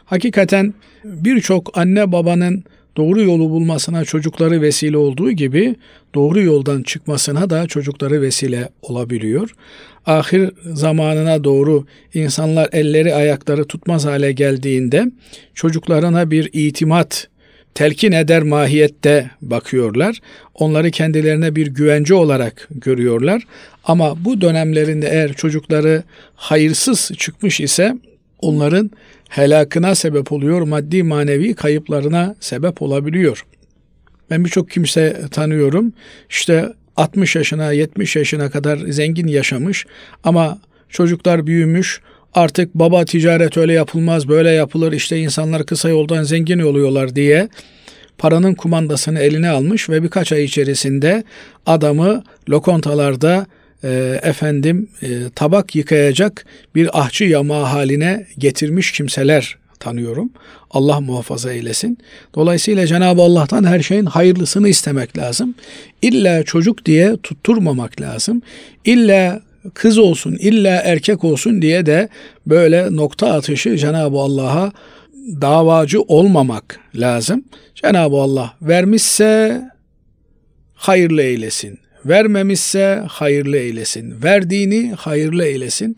Hakikaten 0.05 0.73
birçok 1.03 1.77
anne 1.77 2.11
babanın 2.11 2.63
doğru 2.97 3.21
yolu 3.21 3.49
bulmasına 3.49 4.05
çocukları 4.05 4.61
vesile 4.61 4.97
olduğu 4.97 5.31
gibi 5.31 5.75
doğru 6.15 6.41
yoldan 6.41 6.83
çıkmasına 6.83 7.49
da 7.49 7.67
çocukları 7.67 8.21
vesile 8.21 8.69
olabiliyor. 8.81 9.55
Ahir 10.05 10.51
zamanına 10.73 11.43
doğru 11.43 11.85
insanlar 12.13 12.69
elleri 12.71 13.15
ayakları 13.15 13.65
tutmaz 13.65 14.05
hale 14.05 14.31
geldiğinde 14.31 15.11
çocuklarına 15.53 16.31
bir 16.31 16.49
itimat 16.53 17.27
telkin 17.75 18.11
eder 18.11 18.43
mahiyette 18.43 19.31
bakıyorlar. 19.41 20.19
Onları 20.53 20.91
kendilerine 20.91 21.55
bir 21.55 21.67
güvence 21.67 22.13
olarak 22.13 22.67
görüyorlar. 22.71 23.43
Ama 23.83 24.25
bu 24.25 24.41
dönemlerinde 24.41 25.07
eğer 25.07 25.33
çocukları 25.33 26.03
hayırsız 26.35 27.11
çıkmış 27.17 27.59
ise 27.59 27.95
onların 28.43 28.91
helakına 29.29 29.95
sebep 29.95 30.31
oluyor, 30.31 30.61
maddi 30.61 31.03
manevi 31.03 31.53
kayıplarına 31.53 32.35
sebep 32.39 32.81
olabiliyor. 32.81 33.45
Ben 34.29 34.45
birçok 34.45 34.69
kimse 34.69 35.21
tanıyorum. 35.31 35.93
İşte 36.29 36.73
60 36.95 37.35
yaşına, 37.35 37.71
70 37.71 38.15
yaşına 38.15 38.49
kadar 38.49 38.77
zengin 38.77 39.27
yaşamış 39.27 39.85
ama 40.23 40.59
çocuklar 40.89 41.47
büyümüş. 41.47 42.01
Artık 42.33 42.75
baba 42.75 43.05
ticaret 43.05 43.57
öyle 43.57 43.73
yapılmaz, 43.73 44.27
böyle 44.27 44.49
yapılır. 44.49 44.91
İşte 44.91 45.17
insanlar 45.17 45.65
kısa 45.65 45.89
yoldan 45.89 46.23
zengin 46.23 46.59
oluyorlar 46.59 47.15
diye 47.15 47.49
paranın 48.17 48.53
kumandasını 48.53 49.19
eline 49.19 49.49
almış 49.49 49.89
ve 49.89 50.03
birkaç 50.03 50.31
ay 50.31 50.43
içerisinde 50.43 51.23
adamı 51.65 52.23
lokontalarda 52.49 53.45
e, 53.83 54.19
efendim 54.23 54.89
e, 55.01 55.07
tabak 55.35 55.75
yıkayacak 55.75 56.45
bir 56.75 56.99
ahçı 56.99 57.23
yamağı 57.23 57.63
haline 57.63 58.27
getirmiş 58.37 58.91
kimseler 58.91 59.57
tanıyorum. 59.79 60.29
Allah 60.71 61.01
muhafaza 61.01 61.51
eylesin. 61.51 61.97
Dolayısıyla 62.35 62.87
Cenab-ı 62.87 63.21
Allah'tan 63.21 63.63
her 63.63 63.79
şeyin 63.79 64.05
hayırlısını 64.05 64.69
istemek 64.69 65.17
lazım. 65.17 65.55
İlla 66.01 66.43
çocuk 66.43 66.85
diye 66.85 67.17
tutturmamak 67.17 68.01
lazım. 68.01 68.41
İlla 68.85 69.41
kız 69.73 69.97
olsun, 69.97 70.37
illa 70.39 70.81
erkek 70.81 71.23
olsun 71.23 71.61
diye 71.61 71.85
de 71.85 72.09
böyle 72.47 72.95
nokta 72.95 73.33
atışı 73.33 73.77
Cenab-ı 73.77 74.17
Allah'a 74.17 74.71
davacı 75.41 76.01
olmamak 76.01 76.79
lazım. 76.95 77.43
Cenab-ı 77.75 78.15
Allah 78.15 78.53
vermişse 78.61 79.61
hayırlı 80.73 81.21
eylesin. 81.21 81.79
Vermemişse 82.05 83.03
hayırlı 83.07 83.57
eylesin. 83.57 84.23
Verdiğini 84.23 84.91
hayırlı 84.97 85.45
eylesin. 85.45 85.95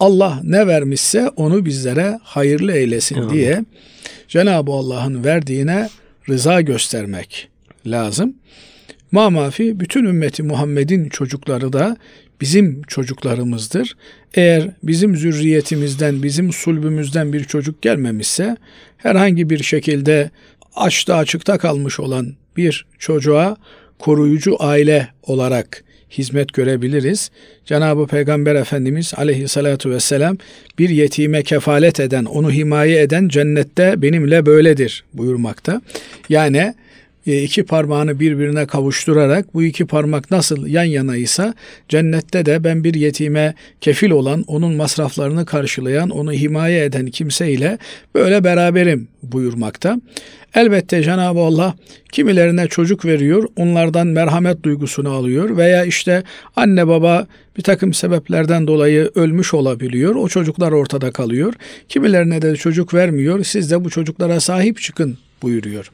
Allah 0.00 0.40
ne 0.44 0.66
vermişse 0.66 1.28
onu 1.28 1.64
bizlere 1.64 2.18
hayırlı 2.22 2.72
eylesin 2.72 3.16
Amin. 3.16 3.30
diye 3.30 3.64
Cenab-ı 4.28 4.72
Allah'ın 4.72 5.24
verdiğine 5.24 5.88
rıza 6.28 6.60
göstermek 6.60 7.48
lazım. 7.86 8.34
Mamafi 9.12 9.80
bütün 9.80 10.04
ümmeti 10.04 10.42
Muhammed'in 10.42 11.08
çocukları 11.08 11.72
da 11.72 11.96
bizim 12.40 12.82
çocuklarımızdır. 12.82 13.96
Eğer 14.34 14.70
bizim 14.82 15.16
zürriyetimizden, 15.16 16.22
bizim 16.22 16.52
sulbümüzden 16.52 17.32
bir 17.32 17.44
çocuk 17.44 17.82
gelmemişse 17.82 18.56
herhangi 18.96 19.50
bir 19.50 19.62
şekilde 19.62 20.30
açta 20.76 21.16
açıkta 21.16 21.58
kalmış 21.58 22.00
olan 22.00 22.34
bir 22.56 22.86
çocuğa 22.98 23.56
koruyucu 23.98 24.56
aile 24.58 25.08
olarak 25.22 25.84
hizmet 26.10 26.52
görebiliriz. 26.52 27.30
Cenab-ı 27.64 28.06
Peygamber 28.06 28.54
Efendimiz 28.54 29.12
aleyhissalatu 29.16 29.90
vesselam 29.90 30.36
bir 30.78 30.88
yetime 30.88 31.42
kefalet 31.42 32.00
eden, 32.00 32.24
onu 32.24 32.50
himaye 32.50 33.00
eden 33.00 33.28
cennette 33.28 34.02
benimle 34.02 34.46
böyledir 34.46 35.04
buyurmakta. 35.14 35.82
Yani 36.28 36.74
iki 37.36 37.62
parmağını 37.62 38.20
birbirine 38.20 38.66
kavuşturarak 38.66 39.54
bu 39.54 39.62
iki 39.62 39.86
parmak 39.86 40.30
nasıl 40.30 40.66
yan 40.66 40.84
yanaysa 40.84 41.54
cennette 41.88 42.46
de 42.46 42.64
ben 42.64 42.84
bir 42.84 42.94
yetime 42.94 43.54
kefil 43.80 44.10
olan, 44.10 44.44
onun 44.46 44.74
masraflarını 44.74 45.46
karşılayan, 45.46 46.10
onu 46.10 46.32
himaye 46.32 46.84
eden 46.84 47.06
kimseyle 47.06 47.78
böyle 48.14 48.44
beraberim 48.44 49.08
buyurmakta. 49.22 50.00
Elbette 50.54 51.02
Cenab-ı 51.02 51.40
Allah 51.40 51.74
kimilerine 52.12 52.66
çocuk 52.66 53.04
veriyor, 53.04 53.48
onlardan 53.56 54.06
merhamet 54.06 54.62
duygusunu 54.62 55.10
alıyor 55.10 55.56
veya 55.56 55.84
işte 55.84 56.22
anne 56.56 56.88
baba 56.88 57.26
bir 57.56 57.62
takım 57.62 57.94
sebeplerden 57.94 58.66
dolayı 58.66 59.10
ölmüş 59.14 59.54
olabiliyor. 59.54 60.14
O 60.14 60.28
çocuklar 60.28 60.72
ortada 60.72 61.10
kalıyor. 61.10 61.54
Kimilerine 61.88 62.42
de 62.42 62.56
çocuk 62.56 62.94
vermiyor. 62.94 63.44
Siz 63.44 63.70
de 63.70 63.84
bu 63.84 63.90
çocuklara 63.90 64.40
sahip 64.40 64.80
çıkın 64.80 65.18
buyuruyor. 65.42 65.90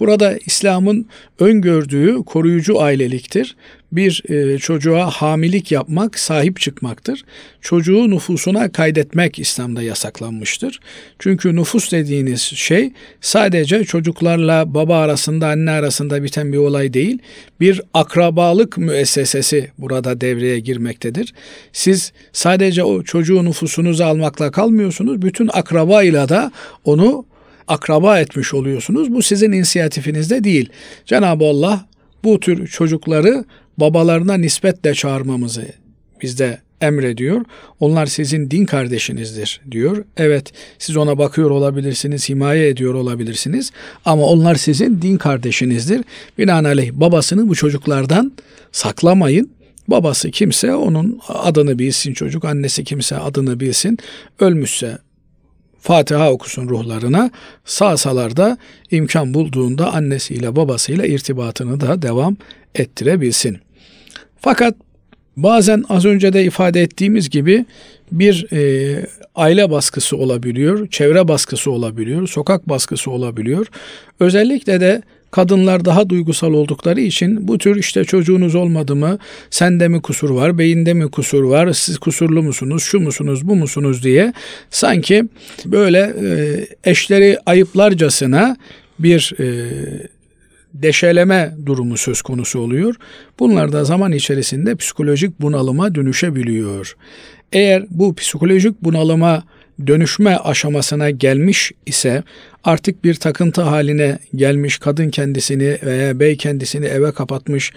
Burada 0.00 0.38
İslam'ın 0.46 1.06
öngördüğü 1.40 2.16
koruyucu 2.26 2.80
aileliktir. 2.80 3.56
Bir 3.92 4.22
e, 4.28 4.58
çocuğa 4.58 5.10
hamilik 5.10 5.72
yapmak 5.72 6.18
sahip 6.18 6.60
çıkmaktır. 6.60 7.24
Çocuğu 7.60 8.10
nüfusuna 8.10 8.72
kaydetmek 8.72 9.38
İslam'da 9.38 9.82
yasaklanmıştır. 9.82 10.80
Çünkü 11.18 11.56
nüfus 11.56 11.92
dediğiniz 11.92 12.40
şey 12.40 12.92
sadece 13.20 13.84
çocuklarla 13.84 14.74
baba 14.74 14.98
arasında 14.98 15.48
anne 15.48 15.70
arasında 15.70 16.22
biten 16.22 16.52
bir 16.52 16.58
olay 16.58 16.92
değil. 16.92 17.18
Bir 17.60 17.80
akrabalık 17.94 18.78
müessesesi 18.78 19.70
burada 19.78 20.20
devreye 20.20 20.60
girmektedir. 20.60 21.34
Siz 21.72 22.12
sadece 22.32 22.84
o 22.84 23.02
çocuğu 23.02 23.44
nüfusunuzu 23.44 24.04
almakla 24.04 24.50
kalmıyorsunuz. 24.50 25.22
Bütün 25.22 25.50
akrabayla 25.52 26.28
da 26.28 26.52
onu 26.84 27.24
akraba 27.68 28.20
etmiş 28.20 28.54
oluyorsunuz. 28.54 29.12
Bu 29.12 29.22
sizin 29.22 29.52
inisiyatifinizde 29.52 30.44
değil. 30.44 30.68
Cenab-ı 31.04 31.44
Allah 31.44 31.86
bu 32.24 32.40
tür 32.40 32.66
çocukları 32.66 33.44
babalarına 33.78 34.34
nispetle 34.34 34.94
çağırmamızı 34.94 35.66
bizde 36.22 36.58
emrediyor. 36.80 37.44
Onlar 37.80 38.06
sizin 38.06 38.50
din 38.50 38.64
kardeşinizdir 38.64 39.60
diyor. 39.70 40.04
Evet 40.16 40.52
siz 40.78 40.96
ona 40.96 41.18
bakıyor 41.18 41.50
olabilirsiniz, 41.50 42.28
himaye 42.28 42.68
ediyor 42.68 42.94
olabilirsiniz 42.94 43.72
ama 44.04 44.22
onlar 44.26 44.54
sizin 44.54 45.02
din 45.02 45.16
kardeşinizdir. 45.16 46.04
Binaenaleyh 46.38 46.92
babasını 46.92 47.48
bu 47.48 47.54
çocuklardan 47.54 48.32
saklamayın. 48.72 49.50
Babası 49.88 50.30
kimse 50.30 50.74
onun 50.74 51.20
adını 51.28 51.78
bilsin 51.78 52.12
çocuk, 52.12 52.44
annesi 52.44 52.84
kimse 52.84 53.16
adını 53.16 53.60
bilsin. 53.60 53.98
Ölmüşse 54.40 54.98
Fatiha 55.86 56.32
okusun 56.32 56.68
ruhlarına. 56.68 57.30
Sağsalar 57.64 58.36
da 58.36 58.58
imkan 58.90 59.34
bulduğunda 59.34 59.92
annesiyle 59.94 60.56
babasıyla 60.56 61.06
irtibatını 61.06 61.80
da 61.80 62.02
devam 62.02 62.36
ettirebilsin. 62.74 63.58
Fakat 64.40 64.74
bazen 65.36 65.84
az 65.88 66.04
önce 66.04 66.32
de 66.32 66.44
ifade 66.44 66.82
ettiğimiz 66.82 67.30
gibi 67.30 67.64
bir 68.12 68.52
e, 68.52 69.06
aile 69.34 69.70
baskısı 69.70 70.16
olabiliyor, 70.16 70.88
çevre 70.88 71.28
baskısı 71.28 71.70
olabiliyor, 71.70 72.28
sokak 72.28 72.68
baskısı 72.68 73.10
olabiliyor. 73.10 73.66
Özellikle 74.20 74.80
de 74.80 75.02
Kadınlar 75.30 75.84
daha 75.84 76.08
duygusal 76.08 76.52
oldukları 76.52 77.00
için 77.00 77.48
bu 77.48 77.58
tür 77.58 77.76
işte 77.76 78.04
çocuğunuz 78.04 78.54
olmadı 78.54 78.96
mı, 78.96 79.18
sende 79.50 79.88
mi 79.88 80.02
kusur 80.02 80.30
var, 80.30 80.58
beyinde 80.58 80.94
mi 80.94 81.10
kusur 81.10 81.42
var, 81.42 81.72
siz 81.72 81.98
kusurlu 81.98 82.42
musunuz, 82.42 82.82
şu 82.82 83.00
musunuz, 83.00 83.48
bu 83.48 83.56
musunuz 83.56 84.04
diye 84.04 84.32
sanki 84.70 85.24
böyle 85.64 85.98
e, 85.98 86.90
eşleri 86.90 87.38
ayıplarcasına 87.46 88.56
bir 88.98 89.34
e, 89.40 89.46
deşeleme 90.74 91.56
durumu 91.66 91.96
söz 91.96 92.22
konusu 92.22 92.58
oluyor. 92.58 92.94
Bunlar 93.38 93.72
da 93.72 93.84
zaman 93.84 94.12
içerisinde 94.12 94.76
psikolojik 94.76 95.40
bunalıma 95.40 95.94
dönüşebiliyor. 95.94 96.96
Eğer 97.52 97.86
bu 97.90 98.14
psikolojik 98.14 98.84
bunalıma 98.84 99.44
dönüşme 99.86 100.36
aşamasına 100.36 101.10
gelmiş 101.10 101.72
ise 101.86 102.22
artık 102.64 103.04
bir 103.04 103.14
takıntı 103.14 103.62
haline 103.62 104.18
gelmiş 104.34 104.78
kadın 104.78 105.10
kendisini 105.10 105.78
veya 105.82 106.20
bey 106.20 106.36
kendisini 106.36 106.86
eve 106.86 107.12
kapatmış, 107.12 107.72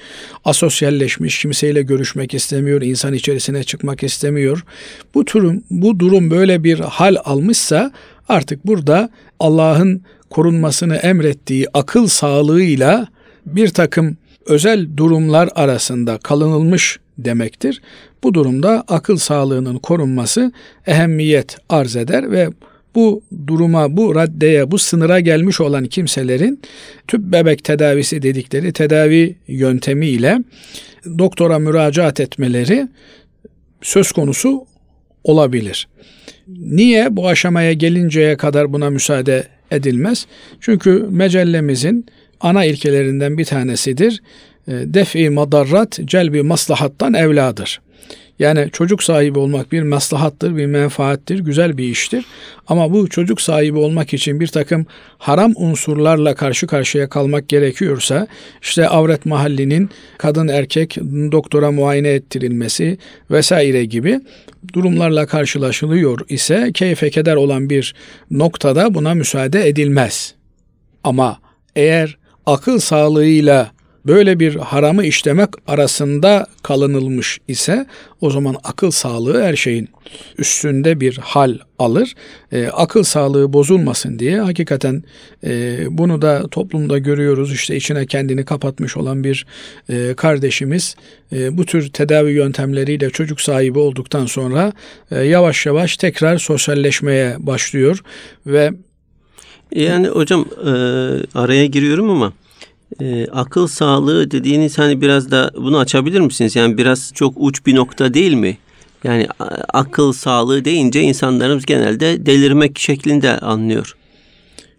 asosyalleşmiş, 0.46 1.40
kimseyle 1.40 1.82
görüşmek 1.82 2.34
istemiyor, 2.34 2.82
insan 2.82 3.14
içerisine 3.14 3.64
çıkmak 3.64 4.04
istemiyor. 4.04 4.64
Bu 5.14 5.28
durum 5.28 5.64
bu 5.70 6.00
durum 6.00 6.32
böyle 6.32 6.64
bir 6.64 6.80
hal 6.80 7.16
almışsa 7.24 7.92
artık 8.30 8.68
burada 8.68 9.10
Allah'ın 9.40 10.02
korunmasını 10.30 10.96
emrettiği 10.96 11.68
akıl 11.74 12.08
sağlığıyla 12.08 13.08
bir 13.46 13.70
takım 13.70 14.18
özel 14.46 14.98
durumlar 14.98 15.50
arasında 15.56 16.18
kalınılmış 16.18 17.00
demektir. 17.26 17.82
Bu 18.24 18.34
durumda 18.34 18.84
akıl 18.88 19.18
sağlığının 19.18 19.78
korunması 19.78 20.52
ehemmiyet 20.88 21.58
arz 21.70 21.96
eder 21.96 22.32
ve 22.32 22.50
bu 22.96 23.24
duruma, 23.48 23.98
bu 23.98 24.16
raddeye, 24.16 24.72
bu 24.72 24.78
sınıra 24.78 25.20
gelmiş 25.20 25.62
olan 25.62 25.86
kimselerin 25.86 26.62
tüp 27.08 27.22
bebek 27.22 27.64
tedavisi 27.64 28.22
dedikleri 28.22 28.74
tedavi 28.74 29.36
yöntemiyle 29.48 30.40
doktora 31.18 31.60
müracaat 31.60 32.20
etmeleri 32.20 32.88
söz 33.82 34.12
konusu 34.12 34.66
olabilir. 35.24 35.88
Niye 36.48 37.16
bu 37.16 37.28
aşamaya 37.28 37.74
gelinceye 37.74 38.38
kadar 38.38 38.74
buna 38.74 38.90
müsaade 38.90 39.48
edilmez? 39.72 40.28
Çünkü 40.60 41.06
mecellemizin 41.10 42.06
ana 42.40 42.66
ilkelerinden 42.66 43.38
bir 43.38 43.46
tanesidir. 43.46 44.22
E, 44.70 44.74
Defi 44.94 45.30
madarrat 45.30 46.00
celbi 46.06 46.44
maslahattan 46.44 47.14
evladır. 47.14 47.82
Yani 48.40 48.70
çocuk 48.72 49.04
sahibi 49.04 49.40
olmak 49.40 49.72
bir 49.72 49.82
maslahattır, 49.82 50.58
bir 50.58 50.66
menfaattir, 50.66 51.40
güzel 51.40 51.78
bir 51.78 51.84
iştir. 51.84 52.26
Ama 52.68 52.94
bu 52.94 53.10
çocuk 53.10 53.42
sahibi 53.42 53.78
olmak 53.78 54.14
için 54.14 54.40
bir 54.40 54.48
takım 54.48 54.86
haram 55.18 55.54
unsurlarla 55.56 56.36
karşı 56.36 56.68
karşıya 56.68 57.10
kalmak 57.10 57.50
gerekiyorsa, 57.50 58.28
işte 58.62 58.88
avret 58.88 59.26
mahallinin 59.26 59.90
kadın 60.18 60.48
erkek 60.48 60.98
doktora 61.32 61.72
muayene 61.72 62.10
ettirilmesi 62.10 62.98
vesaire 63.32 63.86
gibi 63.86 64.20
durumlarla 64.74 65.26
karşılaşılıyor 65.26 66.20
ise 66.30 66.72
keyfe 66.74 67.10
keder 67.10 67.36
olan 67.36 67.70
bir 67.70 67.96
noktada 68.32 68.94
buna 68.94 69.14
müsaade 69.14 69.68
edilmez. 69.68 70.34
Ama 71.04 71.40
eğer 71.76 72.18
akıl 72.46 72.80
sağlığıyla 72.80 73.72
böyle 74.06 74.40
bir 74.40 74.56
haramı 74.56 75.06
işlemek 75.06 75.50
arasında 75.68 76.48
kalınılmış 76.64 77.40
ise 77.48 77.86
o 78.22 78.30
zaman 78.30 78.56
akıl 78.64 78.92
sağlığı 78.92 79.44
her 79.44 79.56
şeyin 79.56 79.90
üstünde 80.38 81.00
bir 81.00 81.18
hal 81.18 81.58
alır. 81.80 82.16
E, 82.52 82.68
akıl 82.68 83.04
sağlığı 83.04 83.54
bozulmasın 83.54 84.20
diye 84.20 84.40
hakikaten 84.42 85.04
e, 85.44 85.78
bunu 85.90 86.22
da 86.22 86.48
toplumda 86.48 86.98
görüyoruz. 86.98 87.54
İşte 87.54 87.76
içine 87.76 88.06
kendini 88.06 88.46
kapatmış 88.46 88.98
olan 88.98 89.24
bir 89.24 89.46
e, 89.90 90.14
kardeşimiz 90.14 90.96
e, 91.34 91.58
bu 91.58 91.66
tür 91.66 91.90
tedavi 91.90 92.32
yöntemleriyle 92.32 93.10
çocuk 93.10 93.42
sahibi 93.42 93.80
olduktan 93.80 94.26
sonra 94.26 94.74
e, 95.12 95.20
yavaş 95.20 95.66
yavaş 95.66 95.98
tekrar 95.98 96.38
sosyalleşmeye 96.38 97.36
başlıyor 97.40 98.04
ve 98.48 98.72
yani 99.76 100.08
hocam 100.08 100.46
e, 100.62 100.70
araya 101.36 101.66
giriyorum 101.66 102.10
ama 102.10 102.34
e, 103.02 103.28
akıl 103.28 103.68
sağlığı 103.68 104.32
dediğiniz 104.32 104.78
hani 104.78 105.02
biraz 105.02 105.32
da 105.32 105.52
bunu 105.56 105.78
açabilir 105.80 106.20
misiniz? 106.20 106.56
Yani 106.56 106.78
biraz 106.78 107.12
çok 107.14 107.34
uç 107.38 107.66
bir 107.66 107.76
nokta 107.76 108.14
değil 108.14 108.34
mi? 108.34 108.58
Yani 109.04 109.28
akıl 109.74 110.14
sağlığı 110.14 110.66
deyince 110.66 111.02
insanlarımız 111.02 111.66
genelde 111.66 112.26
delirmek 112.26 112.80
şeklinde 112.80 113.40
anlıyor. 113.40 113.96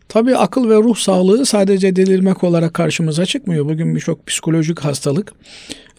Tabii 0.09 0.37
akıl 0.37 0.69
ve 0.69 0.77
ruh 0.77 0.97
sağlığı 0.97 1.47
sadece 1.47 1.97
delirmek 1.97 2.45
olarak 2.45 2.75
karşımıza 2.75 3.27
çıkmıyor. 3.27 3.65
Bugün 3.65 3.95
birçok 3.95 4.27
psikolojik 4.27 4.81
hastalık 4.81 5.33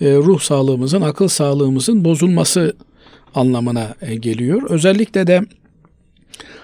e, 0.02 0.16
ruh 0.16 0.40
sağlığımızın, 0.40 1.02
akıl 1.02 1.28
sağlığımızın 1.28 2.06
bozulması 2.06 2.74
anlamına 3.36 3.96
e, 4.02 4.16
geliyor. 4.16 4.70
Özellikle 4.70 5.28
de 5.28 5.42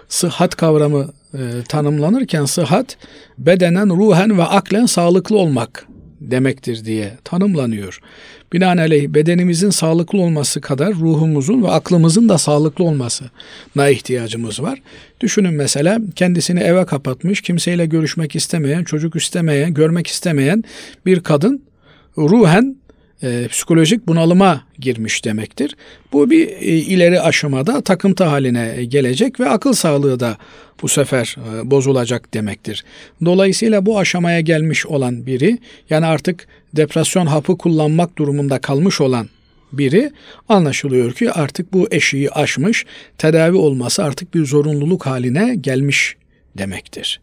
sıhhat 0.10 0.56
kavramı 0.56 1.14
e, 1.34 1.40
tanımlanırken 1.70 2.46
sıhhat 2.46 2.98
bedenen, 3.38 3.90
ruhen 3.90 4.38
ve 4.38 4.44
aklen 4.44 4.86
sağlıklı 4.86 5.38
olmak 5.38 5.88
demektir 6.22 6.86
diye 6.86 7.12
tanımlanıyor. 7.24 8.00
Binaenaleyh 8.54 9.08
bedenimizin 9.08 9.70
sağlıklı 9.70 10.22
olması 10.22 10.62
kadar 10.62 10.94
ruhumuzun 10.94 11.64
ve 11.64 11.70
aklımızın 11.70 12.30
da 12.30 12.38
sağlıklı 12.38 12.84
olmasına 12.84 13.90
ihtiyacımız 13.90 14.62
var. 14.62 14.82
Düşünün 15.22 15.54
mesela 15.54 16.00
kendisini 16.16 16.60
eve 16.60 16.86
kapatmış, 16.86 17.42
kimseyle 17.42 17.86
görüşmek 17.86 18.36
istemeyen, 18.36 18.84
çocuk 18.84 19.16
istemeyen, 19.16 19.74
görmek 19.74 20.08
istemeyen 20.08 20.64
bir 21.06 21.20
kadın 21.20 21.64
ruhen 22.18 22.76
e, 23.24 23.48
psikolojik 23.48 24.08
bunalıma 24.08 24.62
girmiş 24.80 25.26
demektir. 25.26 25.76
Bu 26.14 26.30
bir 26.30 26.48
e, 26.48 26.66
ileri 26.66 27.22
aşamada 27.22 27.82
takıntı 27.82 28.24
haline 28.24 28.86
gelecek 28.86 29.40
ve 29.40 29.50
akıl 29.50 29.74
sağlığı 29.74 30.20
da 30.20 30.38
bu 30.82 30.88
sefer 30.88 31.36
e, 31.38 31.72
bozulacak 31.72 32.34
demektir. 32.34 32.86
Dolayısıyla 33.26 33.86
bu 33.86 34.00
aşamaya 34.00 34.40
gelmiş 34.40 34.86
olan 34.86 35.26
biri 35.26 35.58
yani 35.90 36.06
artık 36.06 36.48
depresyon 36.74 37.26
hapı 37.26 37.58
kullanmak 37.58 38.18
durumunda 38.18 38.60
kalmış 38.60 39.02
olan 39.02 39.30
biri 39.74 40.12
anlaşılıyor 40.50 41.14
ki 41.14 41.32
artık 41.32 41.74
bu 41.74 41.88
eşiği 41.92 42.32
aşmış, 42.32 42.86
tedavi 43.18 43.58
olması 43.58 44.04
artık 44.04 44.34
bir 44.34 44.46
zorunluluk 44.46 45.06
haline 45.06 45.56
gelmiş 45.56 46.16
demektir. 46.58 47.20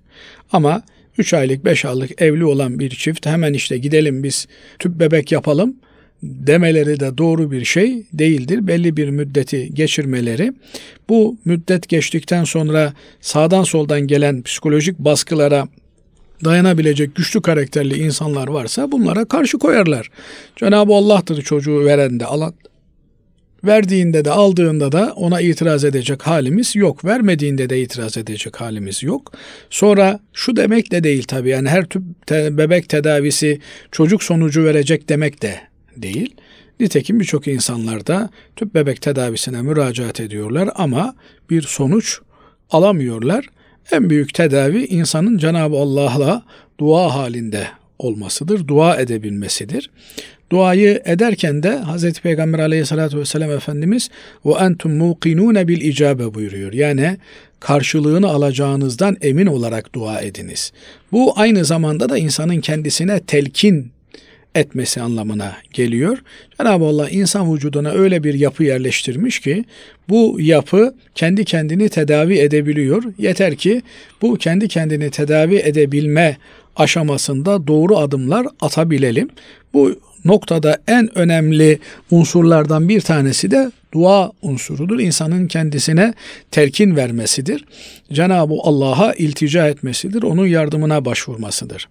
Ama 0.53 0.83
3 1.19 1.35
aylık 1.35 1.65
5 1.65 1.85
aylık 1.85 2.23
evli 2.23 2.45
olan 2.45 2.79
bir 2.79 2.91
çift 2.91 3.27
hemen 3.27 3.53
işte 3.53 3.79
gidelim 3.79 4.23
biz 4.23 4.47
tüp 4.79 5.01
bebek 5.01 5.33
yapalım 5.33 5.77
demeleri 6.23 7.01
de 7.01 7.19
doğru 7.19 7.51
bir 7.51 7.65
şey 7.65 8.03
değildir. 8.13 8.67
Belli 8.67 8.97
bir 8.97 9.09
müddeti 9.09 9.75
geçirmeleri 9.75 10.53
bu 11.09 11.39
müddet 11.45 11.89
geçtikten 11.89 12.45
sonra 12.45 12.93
sağdan 13.21 13.63
soldan 13.63 14.01
gelen 14.01 14.43
psikolojik 14.43 14.99
baskılara 14.99 15.69
dayanabilecek 16.45 17.15
güçlü 17.15 17.43
karakterli 17.43 17.99
insanlar 17.99 18.49
varsa 18.49 18.93
bunlara 18.93 19.25
karşı 19.25 19.59
koyarlar. 19.59 20.11
Cenab-ı 20.57 20.95
Allah'tır 20.95 21.43
çocuğu 21.43 21.85
veren 21.85 22.21
de 22.21 22.27
alan 22.27 22.55
verdiğinde 23.67 24.25
de 24.25 24.31
aldığında 24.31 24.93
da 24.93 25.13
ona 25.17 25.41
itiraz 25.41 25.85
edecek 25.85 26.23
halimiz 26.23 26.77
yok. 26.77 27.05
Vermediğinde 27.05 27.71
de 27.71 27.81
itiraz 27.81 28.19
edecek 28.19 28.61
halimiz 28.61 29.03
yok. 29.03 29.33
Sonra 29.71 30.21
şu 30.33 30.57
demek 30.57 30.91
de 30.91 31.05
değil 31.05 31.25
tabii 31.29 31.49
yani 31.49 31.69
her 31.69 31.85
tüp 31.85 32.03
te- 32.27 32.59
bebek 32.59 32.89
tedavisi 32.89 33.61
çocuk 33.93 34.23
sonucu 34.23 34.65
verecek 34.65 35.09
demek 35.09 35.43
de 35.43 35.61
değil. 35.97 36.35
Nitekim 36.81 37.21
birçok 37.21 37.49
insanlar 37.49 38.07
da 38.07 38.31
tüp 38.57 38.75
bebek 38.75 39.03
tedavisine 39.03 39.63
müracaat 39.63 40.21
ediyorlar 40.21 40.71
ama 40.75 41.15
bir 41.51 41.63
sonuç 41.63 42.19
alamıyorlar. 42.71 43.47
En 43.93 44.11
büyük 44.11 44.35
tedavi 44.35 44.85
insanın 44.85 45.39
Cenab-ı 45.39 45.77
Allah'la 45.77 46.43
dua 46.81 47.15
halinde 47.15 47.69
olmasıdır, 47.99 48.69
dua 48.69 48.97
edebilmesidir. 48.97 49.91
Duayı 50.53 51.03
ederken 51.05 51.63
de 51.63 51.81
Hz. 51.83 52.21
Peygamber 52.21 52.59
aleyhissalatü 52.59 53.19
vesselam 53.19 53.51
Efendimiz 53.51 54.11
ve 54.47 54.53
entum 54.53 54.97
muqinune 54.97 55.69
bil 55.69 55.81
icabe 55.81 56.35
buyuruyor. 56.35 56.73
Yani 56.73 57.17
karşılığını 57.61 58.29
alacağınızdan 58.29 59.17
emin 59.21 59.47
olarak 59.47 59.95
dua 59.95 60.21
ediniz. 60.21 60.73
Bu 61.13 61.33
aynı 61.37 61.65
zamanda 61.65 62.09
da 62.09 62.19
insanın 62.19 62.61
kendisine 62.61 63.21
telkin 63.21 63.93
etmesi 64.55 65.01
anlamına 65.01 65.57
geliyor. 65.73 66.19
Cenab-ı 66.59 66.85
Allah 66.85 67.11
insan 67.11 67.55
vücuduna 67.55 67.91
öyle 67.91 68.25
bir 68.25 68.35
yapı 68.35 68.65
yerleştirmiş 68.65 69.41
ki 69.41 69.65
bu 70.09 70.37
yapı 70.41 70.95
kendi 71.15 71.45
kendini 71.45 71.89
tedavi 71.89 72.39
edebiliyor. 72.39 73.03
Yeter 73.19 73.57
ki 73.57 73.83
bu 74.23 74.37
kendi 74.37 74.69
kendini 74.69 75.11
tedavi 75.11 75.57
edebilme 75.57 76.37
aşamasında 76.77 77.67
doğru 77.67 77.99
adımlar 77.99 78.47
atabilelim. 78.61 79.29
Bu 79.75 80.01
noktada 80.25 80.79
en 80.89 81.19
önemli 81.19 81.79
unsurlardan 82.11 82.89
bir 82.89 83.01
tanesi 83.01 83.51
de 83.51 83.73
dua 83.95 84.33
unsurudur. 84.43 85.01
İnsanın 85.01 85.47
kendisine 85.47 86.15
telkin 86.51 86.97
vermesidir. 86.97 87.65
Cenab-ı 88.13 88.55
Allah'a 88.63 89.13
iltica 89.13 89.69
etmesidir. 89.69 90.23
Onun 90.23 90.47
yardımına 90.47 91.05
başvurmasıdır. 91.05 91.89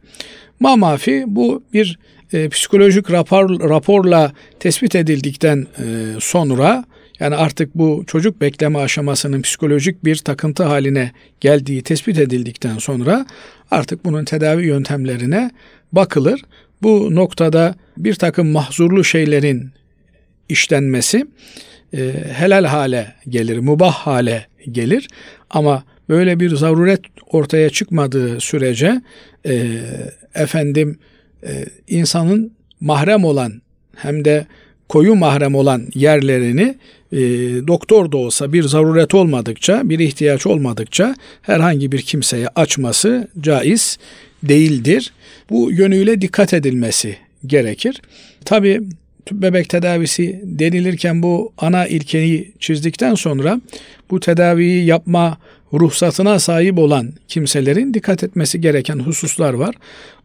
Mamafi 0.60 1.24
bu 1.28 1.64
bir 1.74 2.00
e, 2.34 2.50
psikolojik 2.50 3.12
rapor, 3.12 3.70
raporla 3.70 4.32
tespit 4.60 4.96
edildikten 4.96 5.68
e, 5.78 5.86
sonra 6.20 6.86
yani 7.20 7.36
artık 7.36 7.76
bu 7.76 8.04
çocuk 8.08 8.42
bekleme 8.42 8.80
aşamasının 8.80 9.42
psikolojik 9.42 10.06
bir 10.06 10.16
takıntı 10.16 10.64
haline 10.64 11.12
geldiği 11.42 11.82
tespit 11.82 12.20
edildikten 12.20 12.78
sonra 12.78 13.26
artık 13.72 14.06
bunun 14.06 14.26
tedavi 14.26 14.66
yöntemlerine 14.66 15.52
bakılır. 15.92 16.42
Bu 16.84 17.16
noktada 17.16 17.76
bir 17.98 18.16
takım 18.16 18.48
mahzurlu 18.48 19.04
şeylerin 19.04 19.72
işlenmesi 20.50 21.26
e, 21.94 22.14
helal 22.34 22.66
hale 22.66 23.14
gelir, 23.30 23.58
mubah 23.58 23.94
hale 23.94 24.48
gelir. 24.72 25.08
Ama 25.50 25.84
böyle 26.10 26.40
bir 26.40 26.56
zaruret 26.56 27.00
ortaya 27.32 27.70
çıkmadığı 27.70 28.40
sürece 28.40 29.02
e, 29.46 29.68
efendim 30.36 31.00
e, 31.44 31.66
insanın 31.88 32.52
mahrem 32.80 33.26
olan 33.26 33.62
hem 33.96 34.26
de 34.26 34.46
koyu 34.90 35.16
mahrem 35.16 35.56
olan 35.56 35.88
yerlerini 35.96 36.76
e, 37.12 37.20
doktor 37.68 38.12
da 38.12 38.18
olsa 38.18 38.54
bir 38.54 38.64
zaruret 38.64 39.14
olmadıkça, 39.14 39.90
bir 39.90 40.00
ihtiyaç 40.00 40.46
olmadıkça 40.48 41.16
herhangi 41.42 41.92
bir 41.92 42.02
kimseye 42.02 42.48
açması 42.48 43.28
caiz 43.42 43.98
değildir. 44.44 45.14
Bu 45.50 45.72
yönüyle 45.72 46.22
dikkat 46.22 46.54
edilmesi 46.54 47.18
gerekir. 47.46 48.02
Tabi 48.46 48.82
bebek 49.32 49.70
tedavisi 49.70 50.42
denilirken 50.44 51.24
bu 51.24 51.54
ana 51.58 51.88
ilkeyi 51.88 52.52
çizdikten 52.60 53.16
sonra 53.16 53.62
bu 54.12 54.20
tedaviyi 54.20 54.86
yapma 54.86 55.38
ruhsatına 55.74 56.40
sahip 56.40 56.78
olan 56.78 57.14
kimselerin 57.28 57.94
dikkat 57.94 58.24
etmesi 58.24 58.62
gereken 58.62 59.00
hususlar 59.00 59.54
var. 59.54 59.76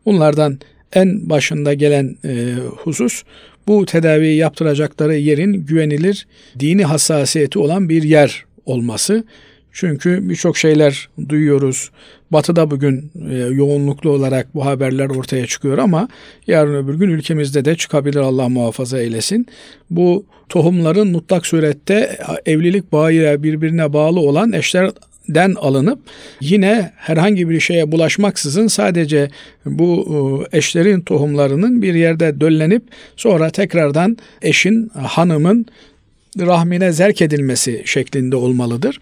Bunlardan 0.07 0.59
en 0.92 1.31
başında 1.31 1.74
gelen 1.74 2.16
e, 2.24 2.54
husus 2.76 3.22
bu 3.66 3.87
tedaviyi 3.87 4.37
yaptıracakları 4.37 5.16
yerin 5.16 5.52
güvenilir 5.52 6.26
dini 6.61 6.85
hassasiyeti 6.85 7.59
olan 7.59 7.88
bir 7.88 8.02
yer 8.02 8.44
olması. 8.66 9.24
Çünkü 9.72 10.28
birçok 10.28 10.57
şeyler 10.57 11.09
duyuyoruz. 11.28 11.90
Batı'da 12.31 12.70
bugün 12.70 13.11
e, 13.31 13.35
yoğunluklu 13.35 14.11
olarak 14.11 14.54
bu 14.54 14.66
haberler 14.66 15.11
ortaya 15.11 15.46
çıkıyor 15.46 15.78
ama 15.78 16.09
yarın 16.46 16.74
öbür 16.74 16.94
gün 16.94 17.09
ülkemizde 17.09 17.64
de 17.64 17.74
çıkabilir 17.74 18.20
Allah 18.20 18.48
muhafaza 18.48 18.98
eylesin. 18.98 19.46
Bu 19.90 20.24
tohumların 20.48 21.09
mutlak 21.09 21.46
surette 21.46 22.18
evlilik 22.46 22.92
bağıyla 22.92 23.42
birbirine 23.42 23.92
bağlı 23.92 24.20
olan 24.20 24.52
eşler 24.52 24.90
den 25.28 25.54
alınıp 25.54 25.98
yine 26.40 26.92
herhangi 26.96 27.48
bir 27.48 27.61
şeye 27.61 27.92
bulaşmaksızın 27.92 28.66
sadece 28.66 29.31
bu 29.64 30.46
e, 30.52 30.59
eşlerin 30.59 31.00
tohumlarının 31.00 31.83
bir 31.83 31.94
yerde 31.94 32.40
döllenip 32.40 32.83
sonra 33.16 33.50
tekrardan 33.50 34.16
eşin, 34.42 34.88
hanımın 34.88 35.66
rahmine 36.38 36.92
zerk 36.92 37.22
edilmesi 37.22 37.83
şeklinde 37.85 38.37
olmalıdır. 38.37 39.00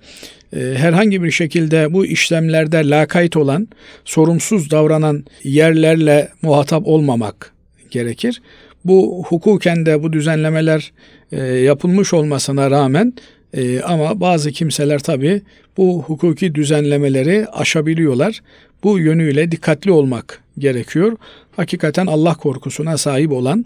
E, 0.52 0.58
herhangi 0.76 1.22
bir 1.22 1.30
şekilde 1.30 1.92
bu 1.92 2.06
işlemlerde 2.06 2.88
lakayt 2.88 3.36
olan, 3.36 3.68
sorumsuz 4.04 4.70
davranan 4.70 5.24
yerlerle 5.44 6.28
muhatap 6.42 6.86
olmamak 6.86 7.52
gerekir. 7.90 8.42
Bu 8.84 9.24
hukuken 9.28 9.86
de 9.86 10.02
bu 10.02 10.12
düzenlemeler 10.12 10.92
e, 11.32 11.44
yapılmış 11.44 12.14
olmasına 12.14 12.70
rağmen 12.70 13.12
ee, 13.56 13.80
ama 13.80 14.20
bazı 14.20 14.52
kimseler 14.52 14.98
tabi 14.98 15.42
bu 15.76 16.02
hukuki 16.02 16.54
düzenlemeleri 16.54 17.46
aşabiliyorlar. 17.52 18.40
Bu 18.84 18.98
yönüyle 18.98 19.50
dikkatli 19.50 19.90
olmak 19.90 20.42
gerekiyor. 20.58 21.16
Hakikaten 21.56 22.06
Allah 22.06 22.34
korkusuna 22.34 22.98
sahip 22.98 23.32
olan 23.32 23.64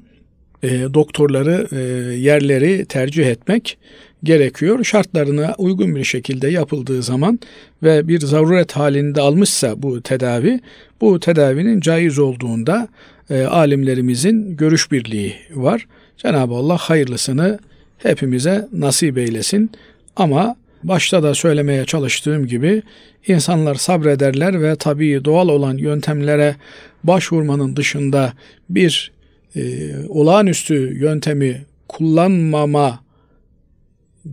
e, 0.62 0.68
doktorları, 0.94 1.68
e, 1.72 1.78
yerleri 2.14 2.84
tercih 2.84 3.26
etmek 3.26 3.78
gerekiyor. 4.24 4.84
Şartlarına 4.84 5.54
uygun 5.58 5.96
bir 5.96 6.04
şekilde 6.04 6.48
yapıldığı 6.48 7.02
zaman 7.02 7.40
ve 7.82 8.08
bir 8.08 8.20
zaruret 8.20 8.72
halinde 8.72 9.20
almışsa 9.20 9.82
bu 9.82 10.00
tedavi, 10.00 10.60
bu 11.00 11.20
tedavinin 11.20 11.80
caiz 11.80 12.18
olduğunda 12.18 12.88
e, 13.30 13.42
alimlerimizin 13.42 14.56
görüş 14.56 14.92
birliği 14.92 15.34
var. 15.54 15.86
Cenab-ı 16.16 16.54
Allah 16.54 16.76
hayırlısını 16.76 17.58
hepimize 17.98 18.68
nasip 18.72 19.18
eylesin. 19.18 19.70
Ama 20.16 20.56
başta 20.84 21.22
da 21.22 21.34
söylemeye 21.34 21.84
çalıştığım 21.84 22.46
gibi 22.46 22.82
insanlar 23.26 23.74
sabrederler 23.74 24.62
ve 24.62 24.76
tabii 24.76 25.24
doğal 25.24 25.48
olan 25.48 25.76
yöntemlere 25.76 26.56
başvurmanın 27.04 27.76
dışında 27.76 28.32
bir 28.70 29.12
e, 29.56 29.62
olağanüstü 30.08 30.98
yöntemi 30.98 31.64
kullanmama 31.88 33.00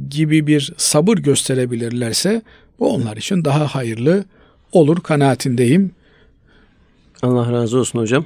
gibi 0.10 0.48
bir 0.48 0.74
sabır 0.78 1.18
gösterebilirlerse 1.18 2.42
bu 2.80 2.94
onlar 2.94 3.18
için 3.18 3.46
daha 3.46 3.68
hayırlı 3.68 4.26
olur 4.72 5.00
kanaatindeyim. 5.02 5.92
Allah 7.22 7.52
razı 7.52 7.78
olsun 7.78 8.00
hocam. 8.00 8.26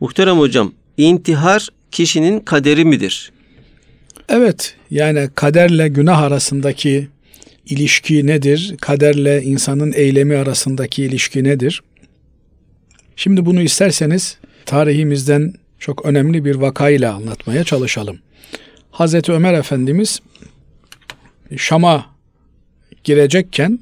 Muhterem 0.00 0.38
hocam, 0.38 0.72
intihar 0.96 1.68
kişinin 1.90 2.40
kaderi 2.40 2.84
midir? 2.84 3.32
Evet 4.28 4.76
yani 4.90 5.28
kaderle 5.34 5.88
günah 5.88 6.18
arasındaki 6.18 7.08
ilişki 7.66 8.26
nedir? 8.26 8.74
Kaderle 8.80 9.42
insanın 9.42 9.92
eylemi 9.92 10.36
arasındaki 10.36 11.02
ilişki 11.02 11.44
nedir? 11.44 11.82
Şimdi 13.16 13.46
bunu 13.46 13.62
isterseniz 13.62 14.38
tarihimizden 14.66 15.54
çok 15.78 16.04
önemli 16.04 16.44
bir 16.44 16.54
vakayla 16.54 17.14
anlatmaya 17.14 17.64
çalışalım. 17.64 18.18
Hazreti 18.90 19.32
Ömer 19.32 19.54
Efendimiz 19.54 20.20
Şam'a 21.56 22.06
girecekken 23.04 23.78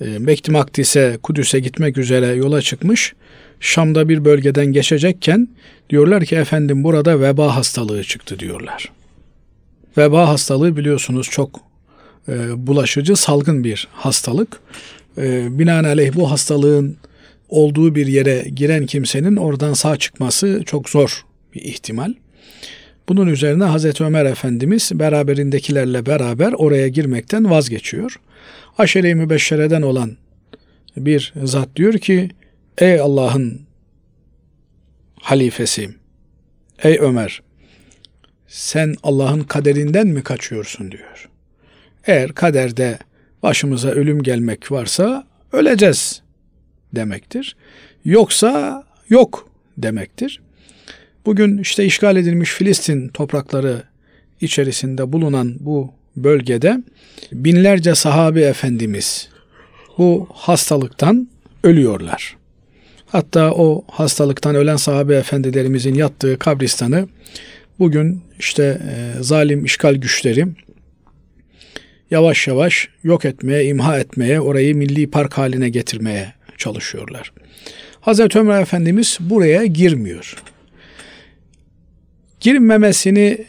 e, 0.00 0.04
Mekti 0.04 0.50
Makdis'e, 0.50 1.18
Kudüs'e 1.22 1.60
gitmek 1.60 1.98
üzere 1.98 2.26
yola 2.26 2.62
çıkmış. 2.62 3.14
Şam'da 3.60 4.08
bir 4.08 4.24
bölgeden 4.24 4.66
geçecekken 4.66 5.48
diyorlar 5.90 6.24
ki 6.24 6.36
efendim 6.36 6.84
burada 6.84 7.20
veba 7.20 7.56
hastalığı 7.56 8.04
çıktı 8.04 8.38
diyorlar. 8.38 8.92
Veba 9.98 10.28
hastalığı 10.28 10.76
biliyorsunuz 10.76 11.28
çok 11.30 11.60
e, 12.28 12.66
bulaşıcı, 12.66 13.16
salgın 13.16 13.64
bir 13.64 13.88
hastalık. 13.92 14.60
E, 15.18 15.58
binaenaleyh 15.58 16.14
bu 16.14 16.30
hastalığın 16.30 16.96
olduğu 17.48 17.94
bir 17.94 18.06
yere 18.06 18.48
giren 18.54 18.86
kimsenin 18.86 19.36
oradan 19.36 19.72
sağ 19.72 19.96
çıkması 19.96 20.62
çok 20.66 20.88
zor 20.88 21.24
bir 21.54 21.62
ihtimal. 21.62 22.14
Bunun 23.08 23.26
üzerine 23.26 23.64
Hazreti 23.64 24.04
Ömer 24.04 24.24
Efendimiz 24.24 24.90
beraberindekilerle 24.94 26.06
beraber 26.06 26.52
oraya 26.52 26.88
girmekten 26.88 27.50
vazgeçiyor. 27.50 28.20
Aşere-i 28.78 29.14
Mübeşşere'den 29.14 29.82
olan 29.82 30.16
bir 30.96 31.32
zat 31.42 31.68
diyor 31.76 31.94
ki 31.98 32.30
Ey 32.78 33.00
Allah'ın 33.00 33.60
halifesi, 35.20 35.90
ey 36.82 36.98
Ömer 37.00 37.42
sen 38.48 38.94
Allah'ın 39.02 39.40
kaderinden 39.40 40.06
mi 40.06 40.22
kaçıyorsun 40.22 40.92
diyor. 40.92 41.28
Eğer 42.06 42.32
kaderde 42.32 42.98
başımıza 43.42 43.88
ölüm 43.88 44.22
gelmek 44.22 44.72
varsa 44.72 45.26
öleceğiz 45.52 46.22
demektir. 46.94 47.56
Yoksa 48.04 48.84
yok 49.08 49.48
demektir. 49.78 50.40
Bugün 51.26 51.58
işte 51.58 51.84
işgal 51.84 52.16
edilmiş 52.16 52.50
Filistin 52.50 53.08
toprakları 53.08 53.82
içerisinde 54.40 55.12
bulunan 55.12 55.56
bu 55.60 55.92
bölgede 56.16 56.82
binlerce 57.32 57.94
sahabe 57.94 58.40
efendimiz 58.40 59.28
bu 59.98 60.28
hastalıktan 60.32 61.28
ölüyorlar. 61.62 62.36
Hatta 63.06 63.52
o 63.52 63.84
hastalıktan 63.90 64.54
ölen 64.54 64.76
sahabe 64.76 65.16
efendilerimizin 65.16 65.94
yattığı 65.94 66.38
kabristanı 66.38 67.08
bugün 67.78 68.22
işte 68.38 68.80
e, 68.90 69.22
zalim 69.22 69.64
işgal 69.64 69.94
güçleri 69.94 70.46
yavaş 72.10 72.46
yavaş 72.46 72.88
yok 73.02 73.24
etmeye, 73.24 73.64
imha 73.64 73.98
etmeye, 73.98 74.40
orayı 74.40 74.76
milli 74.76 75.10
park 75.10 75.38
haline 75.38 75.68
getirmeye 75.68 76.32
çalışıyorlar. 76.58 77.32
Hazreti 78.00 78.38
Ömer 78.38 78.62
Efendimiz 78.62 79.18
buraya 79.20 79.66
girmiyor. 79.66 80.36
Girmemesini 82.40 83.46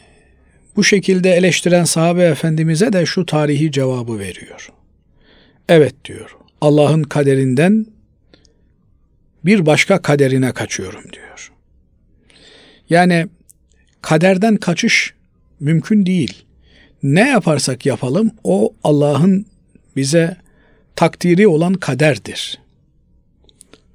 bu 0.76 0.84
şekilde 0.84 1.32
eleştiren 1.32 1.84
sahabe 1.84 2.23
efendimize 2.23 2.93
de 2.93 3.06
şu 3.06 3.26
tarihi 3.26 3.71
cevabı 3.71 4.19
veriyor. 4.19 4.71
Evet 5.69 5.95
diyor. 6.06 6.38
Allah'ın 6.62 7.04
kaderinden 7.04 7.86
bir 9.45 9.65
başka 9.65 10.02
kaderine 10.02 10.52
kaçıyorum 10.52 11.04
diyor. 11.13 11.52
Yani 12.89 13.28
kaderden 14.02 14.56
kaçış 14.56 15.13
mümkün 15.60 16.06
değil. 16.06 16.45
Ne 17.04 17.30
yaparsak 17.30 17.86
yapalım 17.86 18.32
o 18.43 18.73
Allah'ın 18.84 19.45
bize 19.95 20.38
takdiri 20.95 21.47
olan 21.47 21.73
kaderdir. 21.73 22.60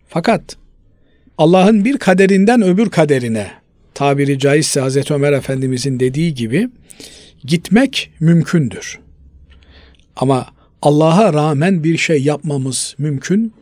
Fakat 0.09 0.57
Allah'ın 1.39 1.85
bir 1.85 1.99
kaderinden 1.99 2.63
öbür 2.63 2.91
kaderine 2.91 3.62
tabiri 3.95 4.39
caizse 4.39 4.81
Hazreti 4.81 5.15
Ömer 5.15 5.33
Efendimizin 5.33 6.01
dediği 6.01 6.35
gibi 6.35 6.69
gitmek 7.45 8.13
mümkündür. 8.21 8.99
Ama 10.17 10.47
Allah'a 10.83 11.33
rağmen 11.33 11.85
bir 11.85 11.99
şey 11.99 12.23
yapmamız 12.23 12.95
mümkün 12.99 13.53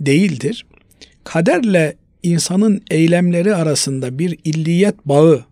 değildir. 0.00 0.66
Kaderle 1.24 1.96
insanın 2.22 2.82
eylemleri 2.90 3.54
arasında 3.54 4.18
bir 4.18 4.38
illiyet 4.44 4.94
bağı 5.04 5.44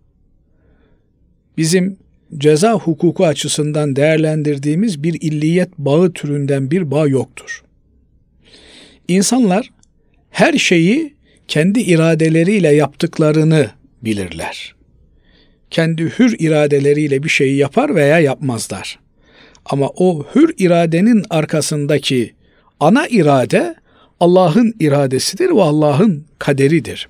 bizim 1.57 1.97
ceza 2.37 2.73
hukuku 2.73 3.25
açısından 3.25 3.95
değerlendirdiğimiz 3.95 5.03
bir 5.03 5.21
illiyet 5.21 5.77
bağı 5.77 6.13
türünden 6.13 6.71
bir 6.71 6.91
bağ 6.91 7.07
yoktur. 7.07 7.63
İnsanlar 9.07 9.69
her 10.29 10.53
şeyi 10.53 11.13
kendi 11.47 11.79
iradeleriyle 11.79 12.75
yaptıklarını 12.75 13.69
bilirler. 14.03 14.75
Kendi 15.71 16.03
hür 16.03 16.35
iradeleriyle 16.39 17.23
bir 17.23 17.29
şeyi 17.29 17.55
yapar 17.55 17.95
veya 17.95 18.19
yapmazlar. 18.19 18.99
Ama 19.65 19.89
o 19.95 20.25
hür 20.35 20.53
iradenin 20.57 21.23
arkasındaki 21.29 22.33
ana 22.79 23.07
irade 23.07 23.75
Allah'ın 24.19 24.73
iradesidir 24.79 25.49
ve 25.49 25.61
Allah'ın 25.61 26.25
kaderidir. 26.39 27.07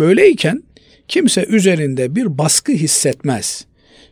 Böyleyken 0.00 0.62
kimse 1.08 1.44
üzerinde 1.44 2.16
bir 2.16 2.38
baskı 2.38 2.72
hissetmez. 2.72 3.64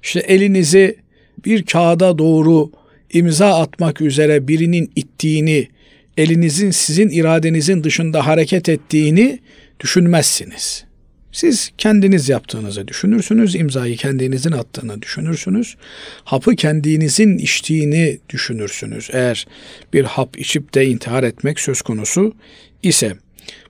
İşte 0.02 0.20
elinizi 0.20 0.96
bir 1.44 1.62
kağıda 1.62 2.18
doğru 2.18 2.70
imza 3.12 3.58
atmak 3.60 4.00
üzere 4.00 4.48
birinin 4.48 4.92
ittiğini, 4.96 5.68
elinizin 6.16 6.70
sizin 6.70 7.08
iradenizin 7.08 7.84
dışında 7.84 8.26
hareket 8.26 8.68
ettiğini 8.68 9.38
düşünmezsiniz. 9.80 10.87
Siz 11.32 11.70
kendiniz 11.78 12.28
yaptığınızı 12.28 12.88
düşünürsünüz, 12.88 13.54
imzayı 13.54 13.96
kendinizin 13.96 14.52
attığını 14.52 15.02
düşünürsünüz, 15.02 15.76
hapı 16.24 16.56
kendinizin 16.56 17.38
içtiğini 17.38 18.18
düşünürsünüz. 18.28 19.10
Eğer 19.12 19.46
bir 19.92 20.04
hap 20.04 20.38
içip 20.38 20.74
de 20.74 20.86
intihar 20.86 21.22
etmek 21.22 21.60
söz 21.60 21.82
konusu 21.82 22.34
ise 22.82 23.16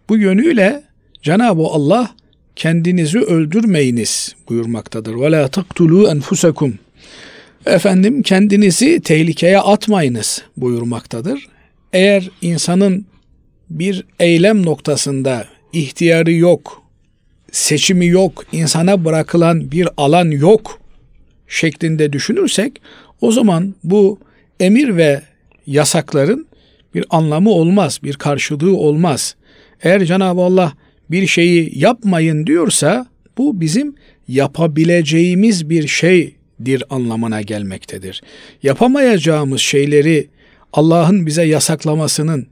bu 0.09 0.17
yönüyle 0.17 0.83
Cenab-ı 1.23 1.63
Allah 1.63 2.15
kendinizi 2.57 3.19
öldürmeyiniz 3.19 4.35
buyurmaktadır. 4.49 5.21
Ve 5.21 5.31
la 5.31 5.49
taktulu 5.49 6.09
enfusakum. 6.09 6.79
Efendim 7.67 8.23
kendinizi 8.23 9.01
tehlikeye 9.01 9.59
atmayınız 9.59 10.43
buyurmaktadır. 10.57 11.47
Eğer 11.93 12.31
insanın 12.43 13.07
bir 13.71 14.05
eylem 14.21 14.67
noktasında 14.67 15.47
ihtiyarı 15.73 16.33
yok, 16.33 16.83
seçimi 17.53 18.07
yok, 18.07 18.45
insana 18.53 19.05
bırakılan 19.05 19.71
bir 19.71 19.89
alan 19.97 20.31
yok 20.31 20.81
şeklinde 21.49 22.13
düşünürsek 22.13 22.81
o 23.21 23.33
zaman 23.33 23.75
bu 23.85 24.19
emir 24.61 24.97
ve 24.97 25.23
yasakların 25.67 26.47
bir 26.95 27.05
anlamı 27.11 27.51
olmaz, 27.51 28.01
bir 28.03 28.15
karşılığı 28.15 28.77
olmaz. 28.77 29.37
Eğer 29.83 30.05
Cenab-ı 30.05 30.41
Allah 30.41 30.73
bir 31.11 31.27
şeyi 31.27 31.79
yapmayın 31.79 32.47
diyorsa 32.47 33.07
bu 33.39 33.61
bizim 33.61 33.95
yapabileceğimiz 34.29 35.71
bir 35.71 35.89
şeydir 35.89 36.85
anlamına 36.91 37.43
gelmektedir. 37.43 38.23
Yapamayacağımız 38.63 39.61
şeyleri 39.61 40.29
Allah'ın 40.73 41.27
bize 41.27 41.45
yasaklamasının 41.45 42.47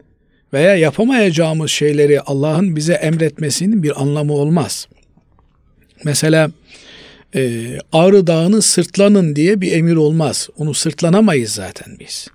veya 0.52 0.76
yapamayacağımız 0.76 1.70
şeyleri 1.70 2.20
Allah'ın 2.20 2.76
bize 2.76 2.92
emretmesinin 2.92 3.82
bir 3.82 4.02
anlamı 4.02 4.32
olmaz. 4.32 4.88
Mesela 6.04 6.50
e, 7.34 7.62
Ağrı 7.92 8.26
Dağı'nı 8.26 8.62
sırtlanın 8.62 9.36
diye 9.36 9.60
bir 9.60 9.72
emir 9.72 9.96
olmaz. 9.96 10.48
Onu 10.58 10.74
sırtlanamayız 10.74 11.52
zaten 11.52 11.96
biz. 12.00 12.28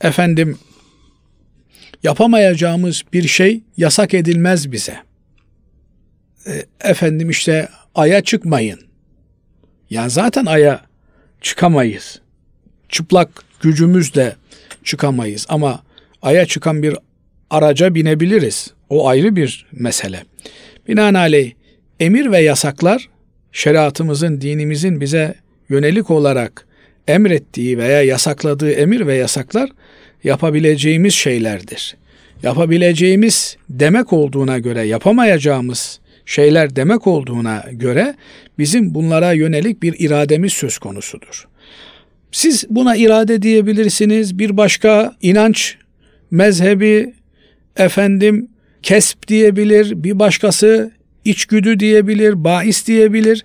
Efendim 0.00 0.58
yapamayacağımız 2.02 3.02
bir 3.12 3.28
şey 3.28 3.60
yasak 3.76 4.14
edilmez 4.14 4.72
bize. 4.72 4.96
E, 6.46 6.66
efendim 6.80 7.30
işte 7.30 7.68
aya 7.94 8.20
çıkmayın. 8.20 8.80
Ya 9.90 10.08
zaten 10.08 10.46
aya 10.46 10.84
çıkamayız. 11.40 12.20
Çıplak 12.88 13.28
gücümüzle 13.60 14.36
çıkamayız 14.84 15.46
ama 15.48 15.82
aya 16.22 16.46
çıkan 16.46 16.82
bir 16.82 16.96
araca 17.54 17.94
binebiliriz. 17.94 18.70
O 18.88 19.08
ayrı 19.08 19.36
bir 19.36 19.66
mesele. 19.72 20.22
Binaenaleyh 20.88 21.52
emir 22.00 22.32
ve 22.32 22.40
yasaklar 22.40 23.08
şeriatımızın, 23.52 24.40
dinimizin 24.40 25.00
bize 25.00 25.34
yönelik 25.68 26.10
olarak 26.10 26.66
emrettiği 27.08 27.78
veya 27.78 28.02
yasakladığı 28.02 28.70
emir 28.70 29.06
ve 29.06 29.14
yasaklar 29.14 29.70
yapabileceğimiz 30.24 31.14
şeylerdir. 31.14 31.96
Yapabileceğimiz 32.42 33.56
demek 33.68 34.12
olduğuna 34.12 34.58
göre 34.58 34.82
yapamayacağımız 34.82 36.00
şeyler 36.26 36.76
demek 36.76 37.06
olduğuna 37.06 37.64
göre 37.72 38.14
bizim 38.58 38.94
bunlara 38.94 39.32
yönelik 39.32 39.82
bir 39.82 39.94
irademiz 39.98 40.52
söz 40.52 40.78
konusudur. 40.78 41.48
Siz 42.32 42.64
buna 42.70 42.96
irade 42.96 43.42
diyebilirsiniz. 43.42 44.38
Bir 44.38 44.56
başka 44.56 45.16
inanç 45.22 45.76
mezhebi 46.30 47.14
efendim 47.76 48.48
kesp 48.82 49.28
diyebilir, 49.28 50.04
bir 50.04 50.18
başkası 50.18 50.92
içgüdü 51.24 51.80
diyebilir, 51.80 52.44
bahis 52.44 52.86
diyebilir. 52.86 53.44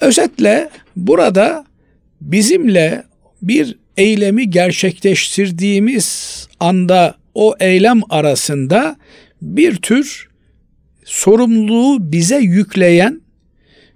Özetle 0.00 0.70
burada 0.96 1.64
bizimle 2.20 3.04
bir 3.42 3.76
eylemi 3.96 4.50
gerçekleştirdiğimiz 4.50 6.48
anda 6.60 7.14
o 7.34 7.54
eylem 7.60 8.00
arasında 8.10 8.96
bir 9.42 9.76
tür 9.76 10.28
sorumluluğu 11.04 12.12
bize 12.12 12.38
yükleyen 12.38 13.20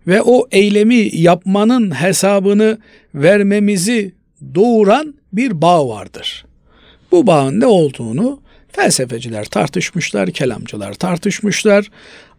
ve 0.06 0.22
o 0.22 0.48
eylemi 0.50 1.16
yapmanın 1.16 1.90
hesabını 1.90 2.78
vermemizi 3.14 4.12
doğuran 4.54 5.14
bir 5.32 5.62
bağ 5.62 5.88
vardır. 5.88 6.44
Bu 7.12 7.26
bağın 7.26 7.60
ne 7.60 7.66
olduğunu 7.66 8.40
felsefeciler 8.72 9.44
tartışmışlar, 9.44 10.30
kelamcılar 10.30 10.94
tartışmışlar 10.94 11.90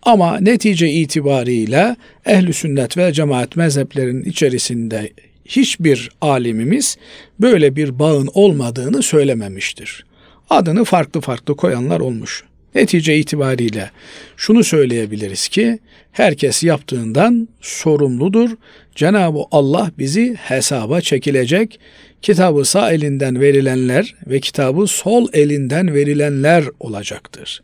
ama 0.04 0.40
netice 0.40 0.90
itibariyle 0.90 1.96
ehli 2.26 2.54
sünnet 2.54 2.98
ve 2.98 3.14
cemaat 3.14 3.56
mezheplerinin 3.56 4.24
içerisinde 4.24 5.14
hiçbir 5.46 6.10
alimimiz 6.22 6.98
böyle 7.40 7.76
bir 7.76 8.00
bağın 8.00 8.30
olmadığını 8.34 9.04
söylememiştir. 9.04 10.06
Adını 10.50 10.84
farklı 10.84 11.22
farklı 11.22 11.56
koyanlar 11.56 12.00
olmuş. 12.00 12.44
Netice 12.76 13.18
itibariyle 13.18 13.92
şunu 14.38 14.64
söyleyebiliriz 14.64 15.48
ki 15.48 15.80
herkes 16.12 16.64
yaptığından 16.64 17.48
sorumludur. 17.62 18.50
Cenab-ı 18.96 19.40
Allah 19.52 19.92
bizi 19.98 20.36
hesaba 20.36 21.02
çekilecek. 21.02 21.80
Kitabı 22.22 22.66
sağ 22.66 22.92
elinden 22.92 23.42
verilenler 23.42 24.16
ve 24.28 24.40
kitabı 24.40 24.88
sol 24.88 25.28
elinden 25.34 25.94
verilenler 25.94 26.66
olacaktır. 26.80 27.64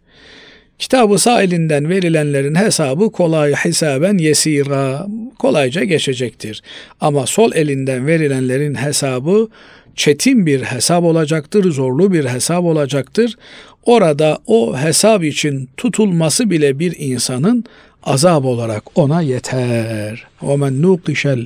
Kitabı 0.80 1.18
sağ 1.18 1.44
elinden 1.44 1.90
verilenlerin 1.90 2.56
hesabı 2.56 3.12
kolay 3.12 3.54
hesaben 3.54 4.18
yesira 4.18 5.08
kolayca 5.40 5.84
geçecektir. 5.84 6.62
Ama 7.02 7.26
sol 7.26 7.52
elinden 7.56 8.08
verilenlerin 8.08 8.76
hesabı 8.76 9.50
çetin 9.96 10.46
bir 10.46 10.62
hesap 10.62 11.04
olacaktır, 11.04 11.72
zorlu 11.72 12.14
bir 12.14 12.26
hesap 12.26 12.64
olacaktır. 12.64 13.36
Orada 13.84 14.40
o 14.48 14.78
hesap 14.78 15.24
için 15.24 15.70
tutulması 15.78 16.50
bile 16.50 16.80
bir 16.80 16.96
insanın 16.98 17.64
azap 18.04 18.46
olarak 18.46 18.84
ona 18.98 19.22
yeter. 19.22 20.28
O 20.42 20.58
men 20.58 20.82
nuqishel 20.82 21.46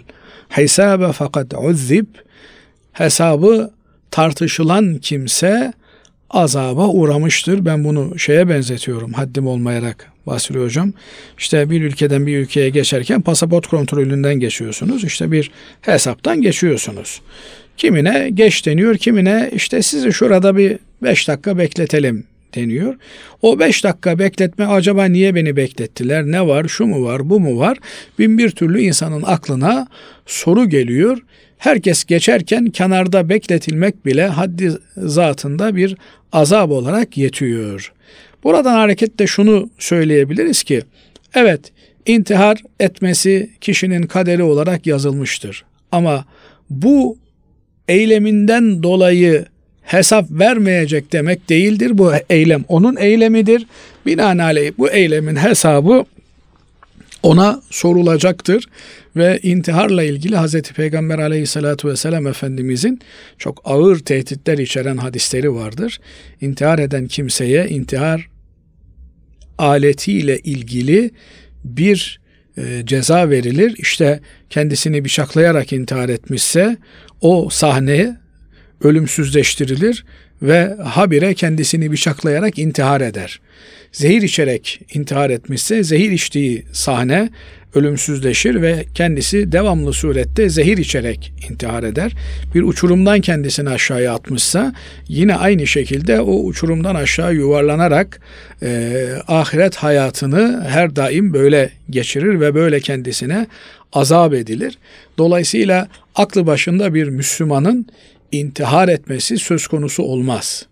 hesabe 0.49 1.11
fakat 1.11 1.53
uzzib 1.63 2.05
hesabı 2.91 3.71
tartışılan 4.11 4.97
kimse 4.97 5.73
azaba 6.29 6.87
uğramıştır. 6.87 7.65
Ben 7.65 7.83
bunu 7.83 8.19
şeye 8.19 8.49
benzetiyorum 8.49 9.13
haddim 9.13 9.47
olmayarak 9.47 10.11
bahsediyor 10.27 10.65
hocam. 10.65 10.93
İşte 11.37 11.69
bir 11.69 11.81
ülkeden 11.81 12.27
bir 12.27 12.37
ülkeye 12.37 12.69
geçerken 12.69 13.21
pasaport 13.21 13.67
kontrolünden 13.67 14.35
geçiyorsunuz. 14.35 15.03
İşte 15.03 15.31
bir 15.31 15.51
hesaptan 15.81 16.41
geçiyorsunuz. 16.41 17.21
Kimine 17.77 18.29
geç 18.33 18.65
deniyor, 18.65 18.97
kimine 18.97 19.49
işte 19.53 19.81
sizi 19.81 20.13
şurada 20.13 20.57
bir 20.57 20.79
5 21.03 21.27
dakika 21.27 21.57
bekletelim 21.57 22.23
deniyor. 22.55 22.95
O 23.41 23.59
beş 23.59 23.83
dakika 23.83 24.19
bekletme 24.19 24.65
acaba 24.65 25.05
niye 25.05 25.35
beni 25.35 25.55
beklettiler? 25.55 26.23
Ne 26.23 26.47
var? 26.47 26.67
Şu 26.67 26.85
mu 26.85 27.05
var? 27.05 27.29
Bu 27.29 27.39
mu 27.39 27.59
var? 27.59 27.77
Bin 28.19 28.37
bir 28.37 28.49
türlü 28.49 28.81
insanın 28.81 29.23
aklına 29.25 29.87
soru 30.25 30.69
geliyor. 30.69 31.17
Herkes 31.57 32.03
geçerken 32.03 32.65
kenarda 32.65 33.29
bekletilmek 33.29 34.05
bile 34.05 34.27
haddi 34.27 34.71
zatında 34.97 35.75
bir 35.75 35.97
azap 36.31 36.71
olarak 36.71 37.17
yetiyor. 37.17 37.93
Buradan 38.43 38.73
hareketle 38.73 39.27
şunu 39.27 39.69
söyleyebiliriz 39.79 40.63
ki 40.63 40.81
evet 41.33 41.71
intihar 42.05 42.61
etmesi 42.79 43.49
kişinin 43.61 44.03
kaderi 44.03 44.43
olarak 44.43 44.87
yazılmıştır. 44.87 45.65
Ama 45.91 46.25
bu 46.69 47.17
eyleminden 47.87 48.83
dolayı 48.83 49.45
hesap 49.91 50.31
vermeyecek 50.31 51.13
demek 51.13 51.49
değildir. 51.49 51.97
Bu 51.97 52.11
eylem 52.29 52.63
onun 52.67 52.95
eylemidir. 52.95 53.65
Binaenaleyh 54.05 54.71
bu 54.77 54.89
eylemin 54.89 55.35
hesabı 55.35 56.05
ona 57.23 57.61
sorulacaktır 57.69 58.65
ve 59.15 59.39
intiharla 59.43 60.03
ilgili 60.03 60.37
Hz. 60.37 60.61
Peygamber 60.61 61.19
aleyhissalatu 61.19 61.89
vesselam 61.89 62.27
Efendimizin 62.27 62.99
çok 63.37 63.61
ağır 63.65 63.99
tehditler 63.99 64.57
içeren 64.57 64.97
hadisleri 64.97 65.53
vardır. 65.53 65.99
İntihar 66.41 66.79
eden 66.79 67.07
kimseye 67.07 67.67
intihar 67.67 68.29
aletiyle 69.57 70.39
ilgili 70.39 71.11
bir 71.63 72.21
e, 72.57 72.81
ceza 72.85 73.29
verilir. 73.29 73.75
İşte 73.77 74.19
kendisini 74.49 75.05
bıçaklayarak 75.05 75.73
intihar 75.73 76.09
etmişse 76.09 76.77
o 77.21 77.49
sahne 77.51 78.20
ölümsüzleştirilir 78.83 80.05
ve 80.41 80.75
habire 80.83 81.33
kendisini 81.33 81.91
bıçaklayarak 81.91 82.59
intihar 82.59 83.01
eder. 83.01 83.39
Zehir 83.91 84.21
içerek 84.21 84.81
intihar 84.93 85.29
etmişse 85.29 85.83
zehir 85.83 86.11
içtiği 86.11 86.65
sahne 86.71 87.29
ölümsüzleşir 87.75 88.61
ve 88.61 88.85
kendisi 88.95 89.51
devamlı 89.51 89.93
surette 89.93 90.49
zehir 90.49 90.77
içerek 90.77 91.33
intihar 91.49 91.83
eder. 91.83 92.11
Bir 92.55 92.63
uçurumdan 92.63 93.21
kendisini 93.21 93.69
aşağıya 93.69 94.13
atmışsa 94.13 94.73
yine 95.07 95.35
aynı 95.35 95.67
şekilde 95.67 96.21
o 96.21 96.43
uçurumdan 96.43 96.95
aşağı 96.95 97.35
yuvarlanarak 97.35 98.21
e, 98.63 99.07
ahiret 99.27 99.75
hayatını 99.75 100.65
her 100.69 100.95
daim 100.95 101.33
böyle 101.33 101.69
geçirir 101.89 102.39
ve 102.39 102.55
böyle 102.55 102.79
kendisine 102.79 103.47
azap 103.93 104.33
edilir. 104.33 104.77
Dolayısıyla 105.17 105.87
aklı 106.15 106.47
başında 106.47 106.93
bir 106.93 107.07
Müslümanın 107.07 107.87
intihar 108.31 108.89
etmesi 108.89 109.37
söz 109.37 109.67
konusu 109.67 110.03
olmaz. 110.03 110.65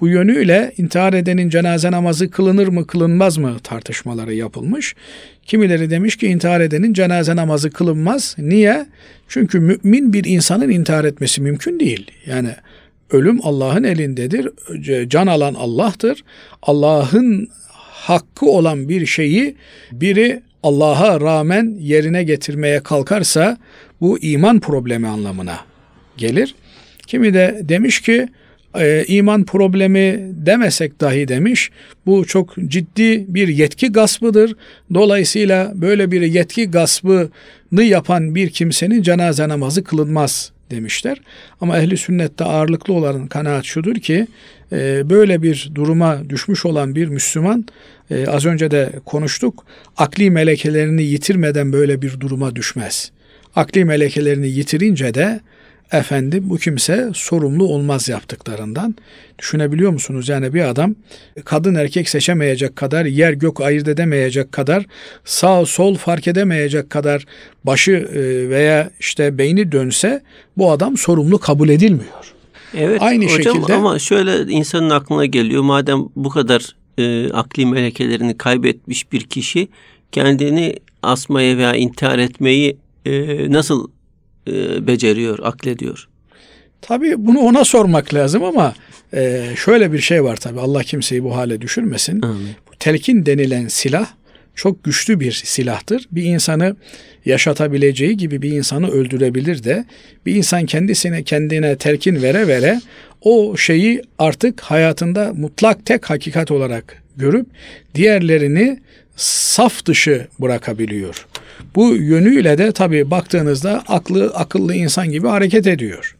Bu 0.00 0.08
yönüyle 0.08 0.72
intihar 0.76 1.12
edenin 1.12 1.48
cenaze 1.48 1.90
namazı 1.90 2.30
kılınır 2.30 2.68
mı 2.68 2.86
kılınmaz 2.86 3.38
mı 3.38 3.56
tartışmaları 3.62 4.34
yapılmış. 4.34 4.94
Kimileri 5.42 5.90
demiş 5.90 6.16
ki 6.16 6.26
intihar 6.26 6.60
edenin 6.60 6.92
cenaze 6.92 7.36
namazı 7.36 7.70
kılınmaz. 7.70 8.36
Niye? 8.38 8.86
Çünkü 9.28 9.60
mümin 9.60 10.12
bir 10.12 10.24
insanın 10.24 10.70
intihar 10.70 11.04
etmesi 11.04 11.42
mümkün 11.42 11.80
değil. 11.80 12.10
Yani 12.26 12.50
ölüm 13.10 13.40
Allah'ın 13.42 13.84
elindedir. 13.84 14.48
Can 15.08 15.26
alan 15.26 15.54
Allah'tır. 15.54 16.24
Allah'ın 16.62 17.48
hakkı 18.06 18.46
olan 18.46 18.88
bir 18.88 19.06
şeyi 19.06 19.56
biri 19.92 20.42
Allah'a 20.62 21.20
rağmen 21.20 21.76
yerine 21.80 22.24
getirmeye 22.24 22.80
kalkarsa 22.80 23.58
bu 24.00 24.18
iman 24.18 24.60
problemi 24.60 25.08
anlamına 25.08 25.58
gelir. 26.16 26.54
Kimi 27.14 27.34
de 27.34 27.60
demiş 27.62 28.00
ki 28.00 28.28
e, 28.78 29.04
iman 29.08 29.44
problemi 29.44 30.30
demesek 30.46 31.00
dahi 31.00 31.28
demiş. 31.28 31.70
Bu 32.06 32.24
çok 32.24 32.54
ciddi 32.68 33.24
bir 33.28 33.48
yetki 33.48 33.92
gaspıdır. 33.92 34.56
Dolayısıyla 34.94 35.72
böyle 35.74 36.10
bir 36.10 36.22
yetki 36.22 36.70
gaspını 36.70 37.82
yapan 37.82 38.34
bir 38.34 38.50
kimsenin 38.50 39.02
cenaze 39.02 39.48
namazı 39.48 39.84
kılınmaz 39.84 40.52
demişler. 40.70 41.20
Ama 41.60 41.78
ehli 41.78 41.96
sünnette 41.96 42.44
ağırlıklı 42.44 42.94
olan 42.94 43.26
kanaat 43.26 43.64
şudur 43.64 43.94
ki 43.94 44.26
e, 44.72 45.10
böyle 45.10 45.42
bir 45.42 45.70
duruma 45.74 46.30
düşmüş 46.30 46.66
olan 46.66 46.94
bir 46.94 47.08
Müslüman 47.08 47.66
e, 48.10 48.26
az 48.26 48.46
önce 48.46 48.70
de 48.70 48.90
konuştuk 49.04 49.66
akli 49.96 50.30
melekelerini 50.30 51.02
yitirmeden 51.02 51.72
böyle 51.72 52.02
bir 52.02 52.20
duruma 52.20 52.56
düşmez. 52.56 53.10
Akli 53.56 53.84
melekelerini 53.84 54.48
yitirince 54.48 55.14
de 55.14 55.40
efendim 55.92 56.44
bu 56.46 56.56
kimse 56.56 57.10
sorumlu 57.14 57.64
olmaz 57.64 58.08
yaptıklarından. 58.08 58.94
Düşünebiliyor 59.38 59.92
musunuz? 59.92 60.28
Yani 60.28 60.54
bir 60.54 60.68
adam 60.68 60.94
kadın 61.44 61.74
erkek 61.74 62.08
seçemeyecek 62.08 62.76
kadar, 62.76 63.04
yer 63.04 63.32
gök 63.32 63.60
ayırt 63.60 63.88
edemeyecek 63.88 64.52
kadar, 64.52 64.86
sağ 65.24 65.66
sol 65.66 65.94
fark 65.94 66.28
edemeyecek 66.28 66.90
kadar 66.90 67.24
başı 67.64 67.92
e, 67.92 68.50
veya 68.50 68.90
işte 69.00 69.38
beyni 69.38 69.72
dönse 69.72 70.22
bu 70.56 70.70
adam 70.70 70.96
sorumlu 70.96 71.38
kabul 71.38 71.68
edilmiyor. 71.68 72.34
Evet 72.76 73.02
Aynı 73.02 73.24
hocam 73.24 73.54
şekilde, 73.54 73.74
ama 73.74 73.98
şöyle 73.98 74.52
insanın 74.52 74.90
aklına 74.90 75.26
geliyor 75.26 75.62
madem 75.62 75.98
bu 76.16 76.28
kadar 76.28 76.76
e, 76.98 77.32
akli 77.32 77.66
melekelerini 77.66 78.38
kaybetmiş 78.38 79.12
bir 79.12 79.20
kişi 79.20 79.68
kendini 80.12 80.76
asmaya 81.02 81.56
veya 81.56 81.74
intihar 81.74 82.18
etmeyi 82.18 82.76
e, 83.06 83.52
nasıl 83.52 83.88
e, 84.48 84.86
beceriyor, 84.86 85.38
aklediyor? 85.42 86.08
Tabii 86.82 87.14
bunu 87.18 87.38
ona 87.38 87.64
sormak 87.64 88.14
lazım 88.14 88.44
ama 88.44 88.74
e, 89.14 89.42
şöyle 89.64 89.92
bir 89.92 89.98
şey 89.98 90.24
var 90.24 90.36
tabii 90.36 90.60
Allah 90.60 90.82
kimseyi 90.82 91.24
bu 91.24 91.36
hale 91.36 91.60
düşürmesin. 91.60 92.22
Amin. 92.22 92.48
Bu 92.68 92.76
telkin 92.78 93.26
denilen 93.26 93.68
silah 93.68 94.06
çok 94.54 94.84
güçlü 94.84 95.20
bir 95.20 95.32
silahtır. 95.32 96.08
Bir 96.12 96.22
insanı 96.22 96.76
yaşatabileceği 97.24 98.16
gibi 98.16 98.42
bir 98.42 98.50
insanı 98.50 98.90
öldürebilir 98.90 99.64
de 99.64 99.84
bir 100.26 100.34
insan 100.34 100.66
kendisine 100.66 101.22
kendine 101.22 101.76
telkin 101.76 102.22
vere 102.22 102.48
vere 102.48 102.80
o 103.20 103.56
şeyi 103.56 104.02
artık 104.18 104.60
hayatında 104.60 105.32
mutlak 105.36 105.86
tek 105.86 106.10
hakikat 106.10 106.50
olarak 106.50 107.02
görüp 107.16 107.46
diğerlerini 107.94 108.80
saf 109.16 109.86
dışı 109.86 110.26
bırakabiliyor. 110.40 111.26
Bu 111.74 111.96
yönüyle 111.96 112.58
de 112.58 112.72
tabii 112.72 113.10
baktığınızda 113.10 113.82
aklı 113.88 114.26
akıllı 114.34 114.74
insan 114.74 115.10
gibi 115.10 115.28
hareket 115.28 115.66
ediyor. 115.66 116.16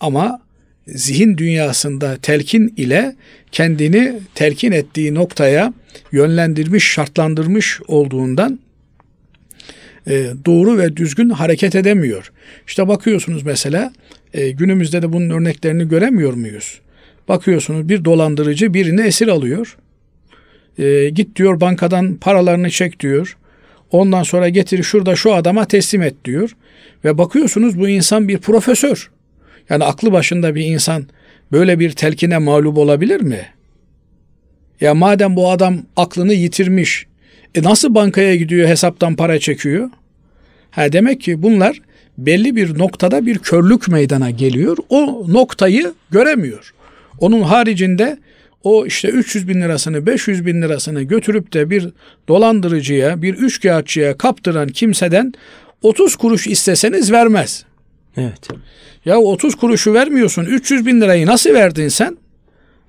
Ama 0.00 0.40
zihin 0.86 1.38
dünyasında 1.38 2.16
telkin 2.16 2.74
ile 2.76 3.16
kendini 3.52 4.12
telkin 4.34 4.72
ettiği 4.72 5.14
noktaya 5.14 5.72
yönlendirmiş, 6.12 6.84
şartlandırmış 6.84 7.80
olduğundan 7.88 8.60
e, 10.06 10.26
doğru 10.46 10.78
ve 10.78 10.96
düzgün 10.96 11.30
hareket 11.30 11.74
edemiyor. 11.74 12.32
İşte 12.66 12.88
bakıyorsunuz 12.88 13.42
mesela 13.42 13.92
e, 14.34 14.50
günümüzde 14.50 15.02
de 15.02 15.12
bunun 15.12 15.30
örneklerini 15.30 15.88
göremiyor 15.88 16.32
muyuz? 16.32 16.80
Bakıyorsunuz 17.28 17.88
bir 17.88 18.04
dolandırıcı 18.04 18.74
birini 18.74 19.02
esir 19.02 19.28
alıyor. 19.28 19.76
E, 20.78 21.08
git 21.08 21.36
diyor 21.36 21.60
bankadan 21.60 22.16
paralarını 22.16 22.70
çek 22.70 23.00
diyor. 23.00 23.36
Ondan 23.90 24.22
sonra 24.22 24.48
getir 24.48 24.82
şurada 24.82 25.16
şu 25.16 25.34
adama 25.34 25.64
teslim 25.64 26.02
et 26.02 26.14
diyor. 26.24 26.56
Ve 27.04 27.18
bakıyorsunuz 27.18 27.78
bu 27.78 27.88
insan 27.88 28.28
bir 28.28 28.38
profesör. 28.38 29.10
Yani 29.70 29.84
aklı 29.84 30.12
başında 30.12 30.54
bir 30.54 30.64
insan 30.64 31.06
böyle 31.52 31.78
bir 31.78 31.90
telkine 31.90 32.38
mağlup 32.38 32.78
olabilir 32.78 33.20
mi? 33.20 33.46
Ya 34.80 34.94
madem 34.94 35.36
bu 35.36 35.50
adam 35.50 35.78
aklını 35.96 36.32
yitirmiş, 36.32 37.06
e 37.54 37.62
nasıl 37.62 37.94
bankaya 37.94 38.36
gidiyor 38.36 38.68
hesaptan 38.68 39.16
para 39.16 39.38
çekiyor? 39.38 39.90
Ha 40.70 40.92
demek 40.92 41.20
ki 41.20 41.42
bunlar 41.42 41.80
belli 42.18 42.56
bir 42.56 42.78
noktada 42.78 43.26
bir 43.26 43.38
körlük 43.38 43.88
meydana 43.88 44.30
geliyor. 44.30 44.76
O 44.88 45.26
noktayı 45.28 45.92
göremiyor. 46.10 46.74
Onun 47.18 47.40
haricinde 47.40 48.18
o 48.66 48.86
işte 48.86 49.08
300 49.08 49.48
bin 49.48 49.62
lirasını 49.62 50.06
500 50.06 50.46
bin 50.46 50.62
lirasını 50.62 51.02
götürüp 51.02 51.52
de 51.52 51.70
bir 51.70 51.88
dolandırıcıya 52.28 53.22
bir 53.22 53.34
üçkağıtçıya 53.34 54.16
kaptıran 54.16 54.68
kimseden 54.68 55.32
30 55.82 56.16
kuruş 56.16 56.46
isteseniz 56.46 57.12
vermez. 57.12 57.64
Evet. 58.16 58.48
Ya 59.04 59.18
30 59.18 59.54
kuruşu 59.54 59.94
vermiyorsun 59.94 60.44
300 60.44 60.86
bin 60.86 61.00
lirayı 61.00 61.26
nasıl 61.26 61.54
verdin 61.54 61.88
sen? 61.88 62.16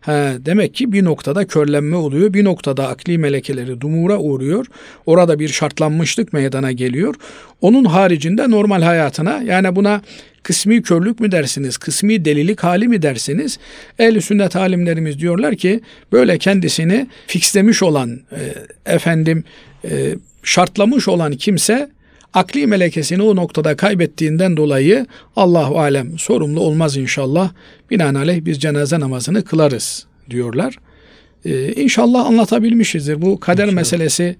He, 0.02 0.38
demek 0.46 0.76
ki 0.76 0.92
bir 0.92 1.06
noktada 1.06 1.48
körlenme 1.48 1.96
oluyor. 1.96 2.34
Bir 2.34 2.44
noktada 2.44 2.88
akli 2.88 3.18
melekeleri 3.18 3.82
dumura 3.82 4.18
uğruyor. 4.18 4.66
Orada 5.06 5.40
bir 5.40 5.48
şartlanmışlık 5.48 6.34
meydana 6.34 6.72
geliyor. 6.72 7.16
Onun 7.62 7.86
haricinde 7.86 8.52
normal 8.52 8.82
hayatına 8.82 9.42
yani 9.42 9.76
buna 9.76 10.02
kısmi 10.44 10.82
körlük 10.82 11.20
mü 11.20 11.32
dersiniz, 11.32 11.78
kısmi 11.78 12.26
delilik 12.26 12.64
hali 12.64 12.88
mi 12.88 13.02
dersiniz? 13.02 13.60
Ehl-i 14.00 14.22
sünnet 14.22 14.56
alimlerimiz 14.56 15.20
diyorlar 15.20 15.56
ki 15.56 15.82
böyle 16.12 16.38
kendisini 16.38 17.08
fixlemiş 17.28 17.84
olan 17.84 18.20
e, 18.32 18.94
efendim 18.94 19.44
e, 19.84 20.16
şartlamış 20.44 21.08
olan 21.08 21.34
kimse 21.34 21.90
akli 22.34 22.68
melekesini 22.68 23.22
o 23.22 23.36
noktada 23.36 23.76
kaybettiğinden 23.76 24.58
dolayı 24.58 25.06
Allahu 25.36 25.80
alem 25.80 26.20
sorumlu 26.20 26.60
olmaz 26.60 26.98
inşallah. 26.98 27.52
Binaenaleyh 27.92 28.46
biz 28.46 28.60
cenaze 28.60 29.00
namazını 29.00 29.44
kılarız 29.44 30.06
diyorlar. 30.30 30.76
Ee, 31.46 31.74
inşallah 31.74 32.26
anlatabilmişizdir. 32.26 33.22
Bu 33.22 33.40
kader 33.40 33.64
inşallah. 33.64 33.76
meselesi 33.76 34.36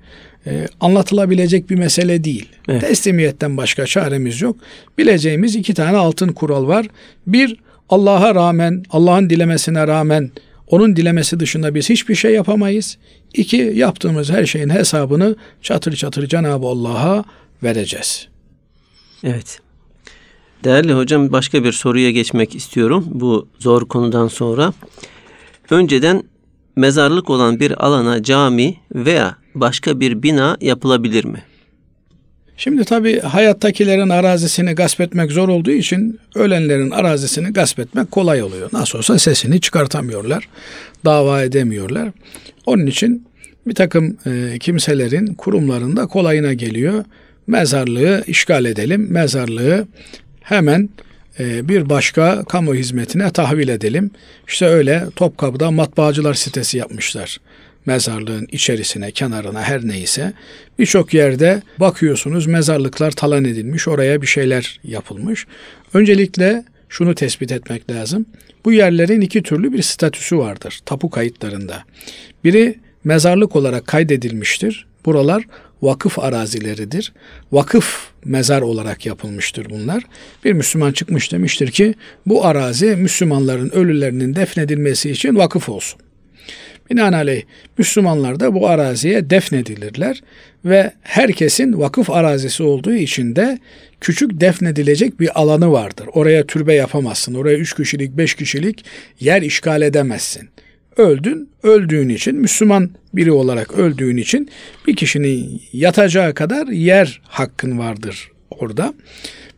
e, 0.48 0.68
anlatılabilecek 0.82 1.70
bir 1.70 1.76
mesele 1.76 2.24
değil. 2.24 2.50
Evet. 2.68 2.82
Teslimiyetten 2.82 3.58
başka 3.58 3.86
çaremiz 3.86 4.42
yok. 4.42 4.56
Bileceğimiz 4.98 5.56
iki 5.56 5.74
tane 5.74 5.98
altın 5.98 6.30
kural 6.30 6.68
var. 6.68 6.86
Bir, 7.28 7.58
Allah'a 7.90 8.36
rağmen, 8.36 8.84
Allah'ın 8.90 9.30
dilemesine 9.30 9.88
rağmen 9.88 10.32
onun 10.68 10.96
dilemesi 10.96 11.40
dışında 11.40 11.76
biz 11.76 11.90
hiçbir 11.90 12.16
şey 12.16 12.34
yapamayız. 12.34 12.98
İki, 13.34 13.58
yaptığımız 13.76 14.30
her 14.30 14.46
şeyin 14.46 14.70
hesabını 14.70 15.36
çatır 15.62 15.96
çatır 15.96 16.28
Cenab-ı 16.28 16.68
Allah'a 16.68 17.24
vereceğiz. 17.64 18.28
Evet. 19.24 19.60
Değerli 20.64 20.94
hocam 20.94 21.32
başka 21.32 21.64
bir 21.64 21.72
soruya 21.72 22.12
geçmek 22.12 22.56
istiyorum 22.56 23.06
bu 23.10 23.48
zor 23.60 23.88
konudan 23.88 24.28
sonra. 24.28 24.74
Önceden 25.70 26.24
mezarlık 26.76 27.30
olan 27.30 27.60
bir 27.60 27.86
alana 27.86 28.24
cami 28.24 28.76
veya 28.96 29.36
başka 29.56 30.00
bir 30.00 30.24
bina 30.24 30.58
yapılabilir 30.62 31.26
mi? 31.26 31.44
Şimdi 32.58 32.86
tabi 32.86 33.20
hayattakilerin 33.20 34.10
arazisini 34.10 34.72
gasp 34.72 35.02
etmek 35.02 35.32
zor 35.32 35.50
olduğu 35.50 35.72
için 35.72 36.20
ölenlerin 36.36 36.92
arazisini 36.92 37.54
gasp 37.54 37.80
etmek 37.80 38.12
kolay 38.12 38.44
oluyor. 38.44 38.70
Nasıl 38.74 38.98
olsa 38.98 39.20
sesini 39.20 39.62
çıkartamıyorlar, 39.62 40.50
dava 41.06 41.44
edemiyorlar. 41.44 42.10
Onun 42.66 42.86
için 42.86 43.28
bir 43.68 43.76
takım 43.76 44.18
e, 44.26 44.60
kimselerin 44.60 45.34
kurumlarında 45.34 46.08
kolayına 46.08 46.54
geliyor 46.54 47.04
mezarlığı 47.48 48.24
işgal 48.28 48.66
edelim. 48.66 49.08
Mezarlığı 49.10 49.88
hemen 50.42 50.90
e, 51.40 51.70
bir 51.70 51.90
başka 51.90 52.44
kamu 52.44 52.76
hizmetine 52.76 53.32
tahvil 53.32 53.68
edelim. 53.68 54.12
İşte 54.48 54.66
öyle 54.66 55.04
Topkapı'da 55.16 55.72
matbaacılar 55.72 56.34
sitesi 56.34 56.78
yapmışlar. 56.78 57.38
Mezarlığın 57.86 58.48
içerisine, 58.52 59.12
kenarına 59.12 59.64
her 59.64 59.88
neyse. 59.88 60.34
Birçok 60.80 61.14
yerde 61.14 61.62
bakıyorsunuz 61.80 62.48
mezarlıklar 62.48 63.12
talan 63.12 63.46
edilmiş, 63.46 63.88
oraya 63.88 64.22
bir 64.22 64.28
şeyler 64.28 64.80
yapılmış. 64.84 65.48
Öncelikle 65.94 66.64
şunu 66.90 67.16
tespit 67.16 67.52
etmek 67.52 67.92
lazım. 67.92 68.26
Bu 68.66 68.72
yerlerin 68.72 69.22
iki 69.22 69.44
türlü 69.44 69.74
bir 69.74 69.82
statüsü 69.82 70.38
vardır 70.38 70.80
tapu 70.86 71.10
kayıtlarında. 71.10 71.84
Biri 72.44 72.80
mezarlık 73.04 73.56
olarak 73.56 73.88
kaydedilmiştir. 73.88 74.88
Buralar 75.06 75.44
vakıf 75.82 76.20
arazileridir. 76.20 77.14
Vakıf 77.52 78.08
mezar 78.26 78.62
olarak 78.62 79.06
yapılmıştır 79.06 79.70
bunlar. 79.70 80.04
Bir 80.46 80.54
Müslüman 80.54 80.92
çıkmış 80.92 81.32
demiştir 81.32 81.72
ki 81.72 81.94
bu 82.26 82.46
arazi 82.46 82.86
Müslümanların 82.86 83.70
ölülerinin 83.70 84.36
defnedilmesi 84.36 85.12
için 85.12 85.36
vakıf 85.36 85.70
olsun. 85.70 86.00
Binaenaleyh 86.92 87.44
Müslümanlar 87.78 88.40
da 88.40 88.54
bu 88.54 88.68
araziye 88.68 89.30
defnedilirler 89.30 90.24
ve 90.66 90.92
herkesin 91.02 91.80
vakıf 91.80 92.10
arazisi 92.10 92.64
olduğu 92.64 92.94
için 92.94 93.36
de 93.36 93.60
küçük 94.02 94.42
defnedilecek 94.42 95.20
bir 95.20 95.42
alanı 95.42 95.72
vardır. 95.72 96.10
Oraya 96.14 96.48
türbe 96.48 96.74
yapamazsın. 96.74 97.34
Oraya 97.34 97.58
üç 97.58 97.76
kişilik, 97.76 98.18
beş 98.18 98.36
kişilik 98.36 98.86
yer 99.20 99.42
işgal 99.42 99.82
edemezsin 99.82 100.50
öldün. 100.98 101.50
Öldüğün 101.64 102.10
için 102.10 102.36
Müslüman 102.36 102.90
biri 103.14 103.32
olarak 103.32 103.74
öldüğün 103.74 104.18
için 104.18 104.50
bir 104.88 104.96
kişinin 104.96 105.62
yatacağı 105.74 106.34
kadar 106.34 106.68
yer 106.68 107.22
hakkın 107.24 107.80
vardır 107.80 108.32
orada. 108.50 108.94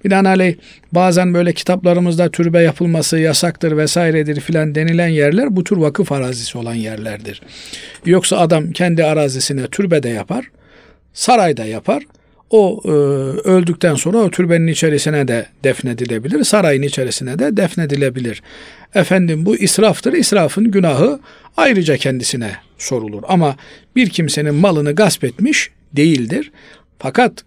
Binaenaleyh 0.05 0.55
bazen 0.91 1.33
böyle 1.33 1.53
kitaplarımızda 1.53 2.29
türbe 2.29 2.61
yapılması 2.61 3.19
yasaktır 3.19 3.77
vesairedir 3.77 4.39
filan 4.39 4.75
denilen 4.75 5.07
yerler 5.07 5.55
bu 5.55 5.63
tür 5.63 5.77
vakıf 5.77 6.11
arazisi 6.11 6.57
olan 6.57 6.73
yerlerdir. 6.73 7.41
Yoksa 8.05 8.37
adam 8.37 8.71
kendi 8.71 9.03
arazisine 9.03 9.67
türbe 9.67 10.03
de 10.03 10.09
yapar, 10.09 10.45
sarayda 11.13 11.65
yapar. 11.65 12.03
O 12.49 12.81
e, 12.85 12.89
öldükten 13.49 13.95
sonra 13.95 14.17
o 14.17 14.29
türbenin 14.29 14.67
içerisine 14.67 15.27
de 15.27 15.45
defnedilebilir, 15.63 16.43
sarayın 16.43 16.81
içerisine 16.81 17.39
de 17.39 17.57
defnedilebilir. 17.57 18.41
Efendim 18.95 19.45
bu 19.45 19.57
israftır. 19.57 20.13
İsrafın 20.13 20.71
günahı 20.71 21.19
ayrıca 21.57 21.97
kendisine 21.97 22.51
sorulur. 22.77 23.23
Ama 23.27 23.55
bir 23.95 24.09
kimsenin 24.09 24.55
malını 24.55 24.95
gasp 24.95 25.23
etmiş 25.23 25.69
değildir. 25.93 26.51
Fakat 26.99 27.43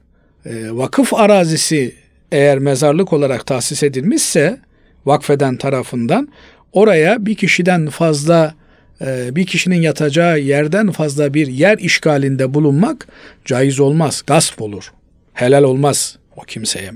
e, 0.47 0.71
vakıf 0.71 1.15
arazisi 1.15 1.95
eğer 2.33 2.59
mezarlık 2.59 3.13
olarak 3.13 3.47
tahsis 3.47 3.83
edilmişse 3.83 4.61
vakfeden 5.07 5.57
tarafından 5.57 6.29
oraya 6.73 7.27
bir 7.27 7.35
kişiden 7.35 7.89
fazla 7.89 8.55
e, 9.01 9.37
bir 9.37 9.47
kişinin 9.47 9.81
yatacağı 9.81 10.41
yerden 10.41 10.91
fazla 10.91 11.35
bir 11.35 11.47
yer 11.47 11.79
işgalinde 11.79 12.55
bulunmak 12.55 13.09
caiz 13.45 13.81
olmaz. 13.81 14.23
Gasp 14.27 14.63
olur. 14.63 14.93
Helal 15.33 15.63
olmaz 15.63 16.19
o 16.37 16.41
kimseye. 16.41 16.93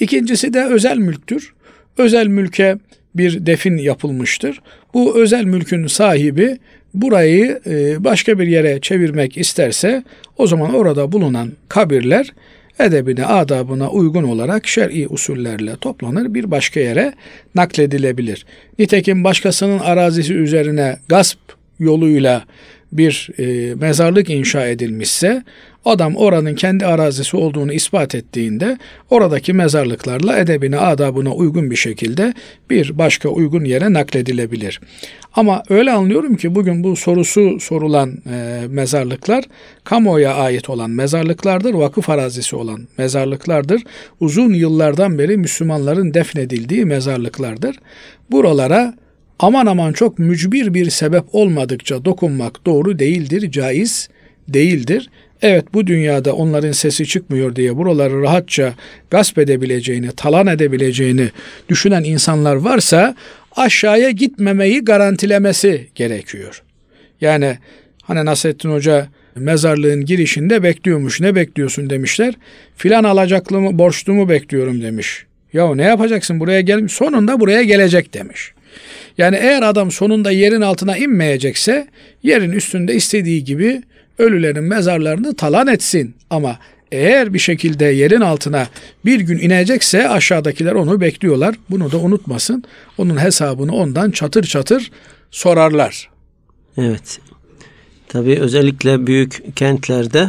İkincisi 0.00 0.54
de 0.54 0.64
özel 0.64 0.96
mülktür. 0.96 1.54
Özel 1.98 2.26
mülke 2.26 2.78
bir 3.14 3.46
defin 3.46 3.76
yapılmıştır. 3.76 4.60
Bu 4.94 5.22
özel 5.22 5.44
mülkün 5.44 5.86
sahibi 5.86 6.58
burayı 6.94 7.60
e, 7.66 8.04
başka 8.04 8.38
bir 8.38 8.46
yere 8.46 8.80
çevirmek 8.80 9.38
isterse 9.38 10.04
o 10.38 10.46
zaman 10.46 10.74
orada 10.74 11.12
bulunan 11.12 11.52
kabirler 11.68 12.32
edebine, 12.80 13.26
adabına 13.26 13.90
uygun 13.90 14.22
olarak 14.22 14.66
şer'i 14.66 15.08
usullerle 15.08 15.76
toplanır 15.76 16.34
bir 16.34 16.50
başka 16.50 16.80
yere 16.80 17.12
nakledilebilir. 17.54 18.46
Nitekim 18.78 19.24
başkasının 19.24 19.78
arazisi 19.78 20.34
üzerine 20.34 20.96
gasp 21.08 21.38
yoluyla 21.78 22.44
bir 22.92 23.30
e, 23.38 23.74
mezarlık 23.74 24.30
inşa 24.30 24.66
edilmişse 24.66 25.42
adam 25.84 26.16
oranın 26.16 26.54
kendi 26.54 26.86
arazisi 26.86 27.36
olduğunu 27.36 27.72
ispat 27.72 28.14
ettiğinde 28.14 28.78
oradaki 29.10 29.52
mezarlıklarla 29.52 30.38
edebine 30.38 30.78
adabına 30.78 31.34
uygun 31.34 31.70
bir 31.70 31.76
şekilde 31.76 32.34
bir 32.70 32.98
başka 32.98 33.28
uygun 33.28 33.64
yere 33.64 33.92
nakledilebilir. 33.92 34.80
Ama 35.34 35.62
öyle 35.68 35.92
anlıyorum 35.92 36.36
ki 36.36 36.54
bugün 36.54 36.84
bu 36.84 36.96
sorusu 36.96 37.60
sorulan 37.60 38.18
e, 38.30 38.60
mezarlıklar 38.68 39.44
kamuoya 39.84 40.34
ait 40.34 40.70
olan 40.70 40.90
mezarlıklardır, 40.90 41.74
vakıf 41.74 42.10
arazisi 42.10 42.56
olan 42.56 42.88
mezarlıklardır. 42.98 43.82
Uzun 44.20 44.52
yıllardan 44.52 45.18
beri 45.18 45.36
Müslümanların 45.36 46.14
defnedildiği 46.14 46.84
mezarlıklardır. 46.84 47.76
Buralara 48.30 48.94
aman 49.38 49.66
aman 49.66 49.92
çok 49.92 50.18
mücbir 50.18 50.74
bir 50.74 50.90
sebep 50.90 51.24
olmadıkça 51.32 52.04
dokunmak 52.04 52.66
doğru 52.66 52.98
değildir, 52.98 53.50
caiz 53.50 54.08
değildir. 54.48 55.10
Evet 55.44 55.64
bu 55.74 55.86
dünyada 55.86 56.32
onların 56.32 56.72
sesi 56.72 57.06
çıkmıyor 57.06 57.56
diye 57.56 57.76
buraları 57.76 58.22
rahatça 58.22 58.74
gasp 59.10 59.38
edebileceğini, 59.38 60.10
talan 60.16 60.46
edebileceğini 60.46 61.28
düşünen 61.68 62.04
insanlar 62.04 62.54
varsa 62.56 63.14
aşağıya 63.56 64.10
gitmemeyi 64.10 64.84
garantilemesi 64.84 65.86
gerekiyor. 65.94 66.62
Yani 67.20 67.58
hani 68.02 68.24
Nasrettin 68.24 68.70
Hoca 68.70 69.08
mezarlığın 69.34 70.04
girişinde 70.04 70.62
bekliyormuş. 70.62 71.20
Ne 71.20 71.34
bekliyorsun 71.34 71.90
demişler. 71.90 72.34
Filan 72.76 73.04
alacaklı 73.04 73.60
mı, 73.60 73.78
borçlu 73.78 74.14
mu 74.14 74.28
bekliyorum 74.28 74.82
demiş. 74.82 75.26
Ya 75.52 75.74
ne 75.74 75.82
yapacaksın 75.82 76.40
buraya 76.40 76.60
gel 76.60 76.88
sonunda 76.88 77.40
buraya 77.40 77.62
gelecek 77.62 78.14
demiş. 78.14 78.52
Yani 79.18 79.36
eğer 79.36 79.62
adam 79.62 79.90
sonunda 79.90 80.30
yerin 80.30 80.60
altına 80.60 80.96
inmeyecekse 80.96 81.86
yerin 82.22 82.52
üstünde 82.52 82.94
istediği 82.94 83.44
gibi 83.44 83.82
ölülerin 84.18 84.64
mezarlarını 84.64 85.34
talan 85.34 85.66
etsin. 85.66 86.14
Ama 86.30 86.58
eğer 86.92 87.34
bir 87.34 87.38
şekilde 87.38 87.84
yerin 87.84 88.20
altına 88.20 88.68
bir 89.04 89.20
gün 89.20 89.38
inecekse 89.38 90.08
aşağıdakiler 90.08 90.72
onu 90.72 91.00
bekliyorlar. 91.00 91.54
Bunu 91.70 91.92
da 91.92 91.98
unutmasın. 91.98 92.64
Onun 92.98 93.16
hesabını 93.16 93.74
ondan 93.74 94.10
çatır 94.10 94.44
çatır 94.44 94.90
sorarlar. 95.30 96.10
Evet. 96.76 97.20
Tabii 98.08 98.38
özellikle 98.40 99.06
büyük 99.06 99.56
kentlerde 99.56 100.28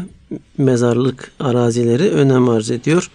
mezarlık 0.58 1.32
arazileri 1.40 2.10
önem 2.10 2.50
arz 2.50 2.72
ediyor. 2.72 3.10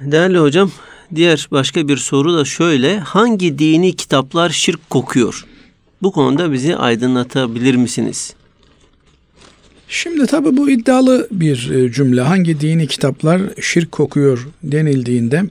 Değerli 0.00 0.38
hocam, 0.38 0.70
Diğer 1.14 1.48
başka 1.50 1.88
bir 1.88 1.96
soru 1.96 2.36
da 2.36 2.44
şöyle. 2.44 2.98
Hangi 2.98 3.58
dini 3.58 3.96
kitaplar 3.96 4.50
şirk 4.50 4.90
kokuyor? 4.90 5.46
Bu 6.02 6.12
konuda 6.12 6.52
bizi 6.52 6.76
aydınlatabilir 6.76 7.74
misiniz? 7.74 8.34
Şimdi 9.94 10.26
tabi 10.26 10.56
bu 10.56 10.70
iddialı 10.70 11.28
bir 11.30 11.70
e, 11.70 11.92
cümle. 11.92 12.20
Hangi 12.20 12.60
dini 12.60 12.86
kitaplar 12.86 13.42
şirk 13.60 13.92
kokuyor 13.92 14.48
denildiğinde 14.62 15.42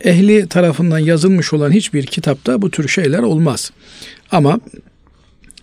ehli 0.00 0.48
tarafından 0.48 0.98
yazılmış 0.98 1.52
olan 1.52 1.72
hiçbir 1.72 2.06
kitapta 2.06 2.62
bu 2.62 2.70
tür 2.70 2.88
şeyler 2.88 3.18
olmaz. 3.18 3.70
Ama 4.30 4.60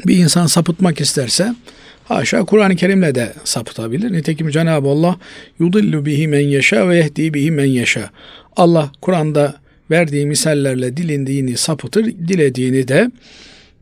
bir 0.07 0.17
insan 0.17 0.47
sapıtmak 0.47 1.01
isterse 1.01 1.55
haşa 2.03 2.45
Kur'an-ı 2.45 2.75
Kerim'le 2.75 3.15
de 3.15 3.33
sapıtabilir. 3.43 4.13
Nitekim 4.13 4.49
Cenab-ı 4.49 4.88
Allah 4.88 5.19
yudillu 5.59 6.05
bihi 6.05 6.27
men 6.27 6.47
yeşa 6.47 6.89
ve 6.89 6.97
yehdi 6.97 7.33
bihi 7.33 7.51
men 7.51 7.65
yeşa. 7.65 8.09
Allah 8.55 8.91
Kur'an'da 9.01 9.55
verdiği 9.91 10.25
misallerle 10.25 10.97
dilindiğini 10.97 11.57
sapıtır, 11.57 12.05
dilediğini 12.05 12.88
de 12.88 13.11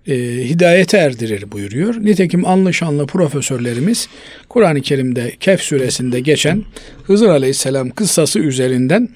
e, 0.08 0.16
hidayete 0.50 0.98
erdirir 0.98 1.52
buyuruyor. 1.52 1.96
Nitekim 1.96 2.46
anlı 2.46 2.74
şanlı 2.74 3.08
profesörlerimiz 3.08 4.08
Kur'an-ı 4.50 4.82
Kerim'de 4.82 5.32
Kehf 5.40 5.62
suresinde 5.62 6.20
geçen 6.20 6.64
Hızır 7.04 7.30
Aleyhisselam 7.30 7.90
kıssası 7.90 8.40
üzerinden 8.40 9.10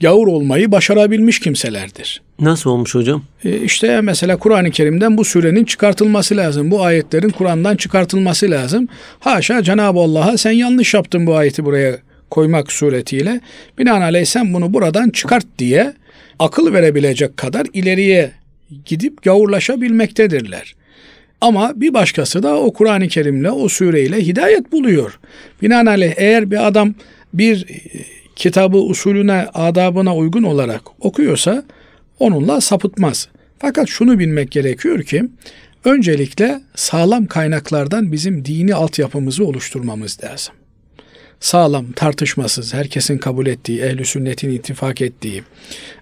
gavur 0.00 0.26
olmayı 0.26 0.72
başarabilmiş 0.72 1.40
kimselerdir. 1.40 2.22
Nasıl 2.40 2.70
olmuş 2.70 2.94
hocam? 2.94 3.22
E 3.44 3.58
işte 3.58 4.00
mesela 4.00 4.36
Kur'an-ı 4.36 4.70
Kerim'den 4.70 5.18
bu 5.18 5.24
surenin 5.24 5.64
çıkartılması 5.64 6.36
lazım. 6.36 6.70
Bu 6.70 6.84
ayetlerin 6.84 7.30
Kur'an'dan 7.30 7.76
çıkartılması 7.76 8.50
lazım. 8.50 8.88
Haşa 9.20 9.62
Cenab-ı 9.62 9.98
Allah'a 9.98 10.38
sen 10.38 10.50
yanlış 10.50 10.94
yaptın 10.94 11.26
bu 11.26 11.36
ayeti 11.36 11.64
buraya 11.64 11.98
koymak 12.30 12.72
suretiyle. 12.72 13.40
Binaenaleyh 13.78 14.24
sen 14.24 14.54
bunu 14.54 14.72
buradan 14.72 15.10
çıkart 15.10 15.46
diye 15.58 15.92
akıl 16.38 16.72
verebilecek 16.72 17.36
kadar 17.36 17.66
ileriye 17.72 18.32
gidip 18.84 19.22
gavurlaşabilmektedirler. 19.22 20.74
Ama 21.40 21.72
bir 21.80 21.94
başkası 21.94 22.42
da 22.42 22.56
o 22.56 22.72
Kur'an-ı 22.72 23.08
Kerim'le, 23.08 23.50
o 23.50 23.68
sureyle 23.68 24.26
hidayet 24.26 24.72
buluyor. 24.72 25.18
Binaenaleyh 25.62 26.14
eğer 26.16 26.50
bir 26.50 26.66
adam 26.66 26.94
bir 27.34 27.66
e, 27.68 27.74
kitabı 28.36 28.78
usulüne, 28.78 29.46
adabına 29.54 30.16
uygun 30.16 30.42
olarak 30.42 30.82
okuyorsa 31.00 31.64
onunla 32.18 32.60
sapıtmaz. 32.60 33.28
Fakat 33.58 33.88
şunu 33.88 34.18
bilmek 34.18 34.50
gerekiyor 34.50 35.02
ki 35.02 35.24
öncelikle 35.84 36.60
sağlam 36.74 37.26
kaynaklardan 37.26 38.12
bizim 38.12 38.44
dini 38.44 38.74
altyapımızı 38.74 39.44
oluşturmamız 39.44 40.18
lazım. 40.24 40.54
Sağlam, 41.40 41.92
tartışmasız, 41.92 42.74
herkesin 42.74 43.18
kabul 43.18 43.46
ettiği, 43.46 43.80
ehli 43.80 44.04
sünnetin 44.04 44.50
ittifak 44.50 45.00
ettiği, 45.00 45.42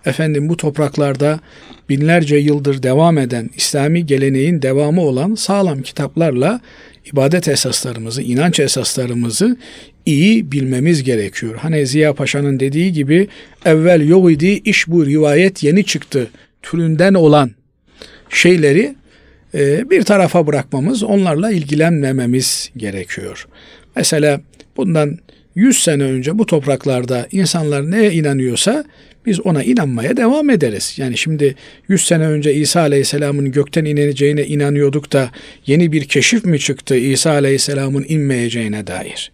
efendim 0.04 0.48
bu 0.48 0.56
topraklarda 0.56 1.40
binlerce 1.88 2.36
yıldır 2.36 2.82
devam 2.82 3.18
eden 3.18 3.50
İslami 3.56 4.06
geleneğin 4.06 4.62
devamı 4.62 5.00
olan 5.00 5.34
sağlam 5.34 5.82
kitaplarla 5.82 6.60
ibadet 7.12 7.48
esaslarımızı, 7.48 8.22
inanç 8.22 8.60
esaslarımızı 8.60 9.56
iyi 10.06 10.52
bilmemiz 10.52 11.02
gerekiyor. 11.02 11.56
Hani 11.62 11.86
Ziya 11.86 12.14
Paşa'nın 12.14 12.60
dediği 12.60 12.92
gibi 12.92 13.28
evvel 13.64 14.08
yok 14.08 14.32
idi 14.32 14.62
iş 14.64 14.88
bu 14.88 15.06
rivayet 15.06 15.62
yeni 15.62 15.84
çıktı 15.84 16.28
türünden 16.62 17.14
olan 17.14 17.50
şeyleri 18.30 18.94
bir 19.90 20.02
tarafa 20.02 20.46
bırakmamız, 20.46 21.02
onlarla 21.02 21.50
ilgilenmememiz 21.50 22.70
gerekiyor. 22.76 23.46
Mesela 23.96 24.40
bundan 24.76 25.18
100 25.54 25.82
sene 25.82 26.02
önce 26.02 26.38
bu 26.38 26.46
topraklarda 26.46 27.26
insanlar 27.32 27.90
neye 27.90 28.12
inanıyorsa 28.12 28.84
biz 29.26 29.46
ona 29.46 29.62
inanmaya 29.62 30.16
devam 30.16 30.50
ederiz. 30.50 30.94
Yani 30.96 31.18
şimdi 31.18 31.54
100 31.88 32.06
sene 32.06 32.26
önce 32.26 32.54
İsa 32.54 32.80
Aleyhisselam'ın 32.80 33.52
gökten 33.52 33.84
ineceğine 33.84 34.44
inanıyorduk 34.44 35.12
da 35.12 35.30
yeni 35.66 35.92
bir 35.92 36.04
keşif 36.04 36.44
mi 36.44 36.58
çıktı 36.58 36.96
İsa 36.96 37.30
Aleyhisselam'ın 37.30 38.04
inmeyeceğine 38.08 38.86
dair? 38.86 39.32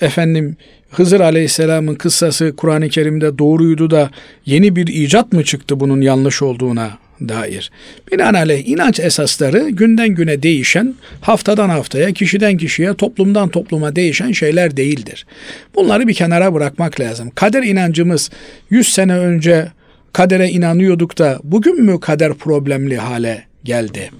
Efendim 0.00 0.56
Hızır 0.90 1.20
Aleyhisselam'ın 1.20 1.94
kıssası 1.94 2.56
Kur'an-ı 2.56 2.88
Kerim'de 2.88 3.38
doğruydu 3.38 3.90
da 3.90 4.10
yeni 4.46 4.76
bir 4.76 4.86
icat 4.86 5.32
mı 5.32 5.44
çıktı 5.44 5.80
bunun 5.80 6.00
yanlış 6.00 6.42
olduğuna 6.42 6.98
dair. 7.28 7.70
Binaenaleyh 8.12 8.68
inanç 8.68 9.00
esasları 9.00 9.68
günden 9.68 10.08
güne 10.08 10.42
değişen, 10.42 10.94
haftadan 11.20 11.68
haftaya, 11.68 12.12
kişiden 12.12 12.56
kişiye, 12.56 12.94
toplumdan 12.94 13.48
topluma 13.48 13.96
değişen 13.96 14.32
şeyler 14.32 14.76
değildir. 14.76 15.26
Bunları 15.74 16.08
bir 16.08 16.14
kenara 16.14 16.54
bırakmak 16.54 17.00
lazım. 17.00 17.30
Kader 17.34 17.62
inancımız 17.62 18.30
100 18.70 18.88
sene 18.88 19.18
önce 19.18 19.68
kadere 20.12 20.48
inanıyorduk 20.48 21.18
da 21.18 21.38
bugün 21.44 21.82
mü 21.82 22.00
kader 22.00 22.34
problemli 22.34 22.96
hale 22.96 23.44
geldi? 23.64 24.10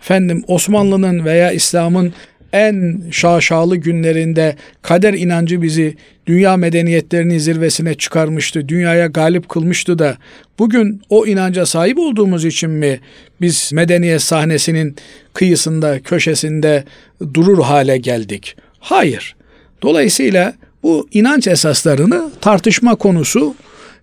Efendim 0.00 0.44
Osmanlı'nın 0.46 1.24
veya 1.24 1.52
İslam'ın 1.52 2.12
en 2.54 3.02
şaşalı 3.10 3.76
günlerinde 3.76 4.56
kader 4.82 5.14
inancı 5.14 5.62
bizi 5.62 5.96
dünya 6.26 6.56
medeniyetlerinin 6.56 7.38
zirvesine 7.38 7.94
çıkarmıştı, 7.94 8.68
dünyaya 8.68 9.06
galip 9.06 9.48
kılmıştı 9.48 9.98
da 9.98 10.16
bugün 10.58 11.02
o 11.08 11.26
inanca 11.26 11.66
sahip 11.66 11.98
olduğumuz 11.98 12.44
için 12.44 12.70
mi 12.70 13.00
biz 13.40 13.70
medeniyet 13.72 14.22
sahnesinin 14.22 14.96
kıyısında, 15.32 16.00
köşesinde 16.00 16.84
durur 17.34 17.62
hale 17.62 17.98
geldik? 17.98 18.56
Hayır. 18.78 19.36
Dolayısıyla 19.82 20.54
bu 20.82 21.08
inanç 21.12 21.46
esaslarını 21.46 22.30
tartışma 22.40 22.94
konusu 22.94 23.54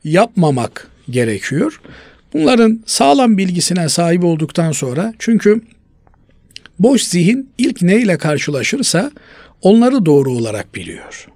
yapmamak 0.03 0.87
gerekiyor. 1.09 1.81
Bunların 2.33 2.83
sağlam 2.85 3.37
bilgisine 3.37 3.89
sahip 3.89 4.23
olduktan 4.23 4.71
sonra 4.71 5.13
çünkü 5.19 5.61
Boş 6.83 7.01
zihin 7.01 7.49
ilk 7.57 7.81
neyle 7.81 8.17
karşılaşırsa 8.17 9.11
onları 9.61 10.05
doğru 10.05 10.31
olarak 10.31 10.75
biliyor. 10.75 11.27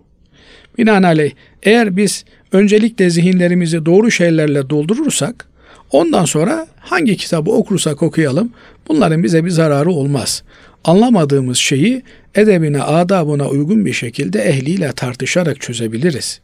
Binaenaleyh 0.78 1.32
eğer 1.64 1.98
biz 1.98 2.26
öncelikle 2.52 3.10
zihinlerimizi 3.10 3.86
doğru 3.86 4.12
şeylerle 4.12 4.70
doldurursak 4.70 5.48
ondan 5.92 6.26
sonra 6.26 6.68
hangi 6.80 7.18
kitabı 7.18 7.52
okursak 7.52 8.04
okuyalım 8.04 8.52
bunların 8.88 9.24
bize 9.24 9.46
bir 9.46 9.50
zararı 9.50 9.92
olmaz. 9.92 10.44
Anlamadığımız 10.84 11.58
şeyi 11.58 12.04
edebine, 12.36 12.82
adabına 12.82 13.50
uygun 13.50 13.86
bir 13.86 13.94
şekilde 13.94 14.42
ehliyle 14.42 14.92
tartışarak 14.92 15.62
çözebiliriz. 15.62 16.42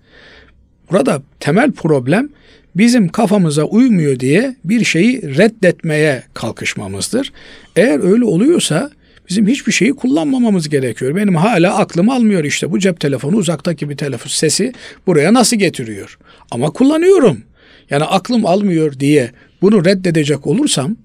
Burada 0.92 1.22
temel 1.40 1.72
problem 1.72 2.30
bizim 2.76 3.08
kafamıza 3.08 3.64
uymuyor 3.64 4.20
diye 4.20 4.56
bir 4.64 4.84
şeyi 4.84 5.38
reddetmeye 5.38 6.24
kalkışmamızdır. 6.34 7.32
Eğer 7.76 8.04
öyle 8.12 8.26
oluyorsa 8.26 8.92
bizim 9.30 9.48
hiçbir 9.48 9.72
şeyi 9.72 9.94
kullanmamamız 9.94 10.70
gerekiyor. 10.70 11.16
Benim 11.16 11.36
hala 11.36 11.78
aklım 11.78 12.10
almıyor 12.10 12.44
işte 12.44 12.72
bu 12.72 12.80
cep 12.80 13.00
telefonu 13.00 13.36
uzaktaki 13.36 13.90
bir 13.90 13.98
telefon 13.98 14.30
sesi 14.30 14.74
buraya 15.08 15.34
nasıl 15.34 15.58
getiriyor? 15.58 16.18
Ama 16.52 16.70
kullanıyorum. 16.70 17.44
Yani 17.90 18.04
aklım 18.04 18.46
almıyor 18.46 19.00
diye 19.00 19.32
bunu 19.62 19.86
reddedecek 19.86 20.48
olursam 20.48 20.98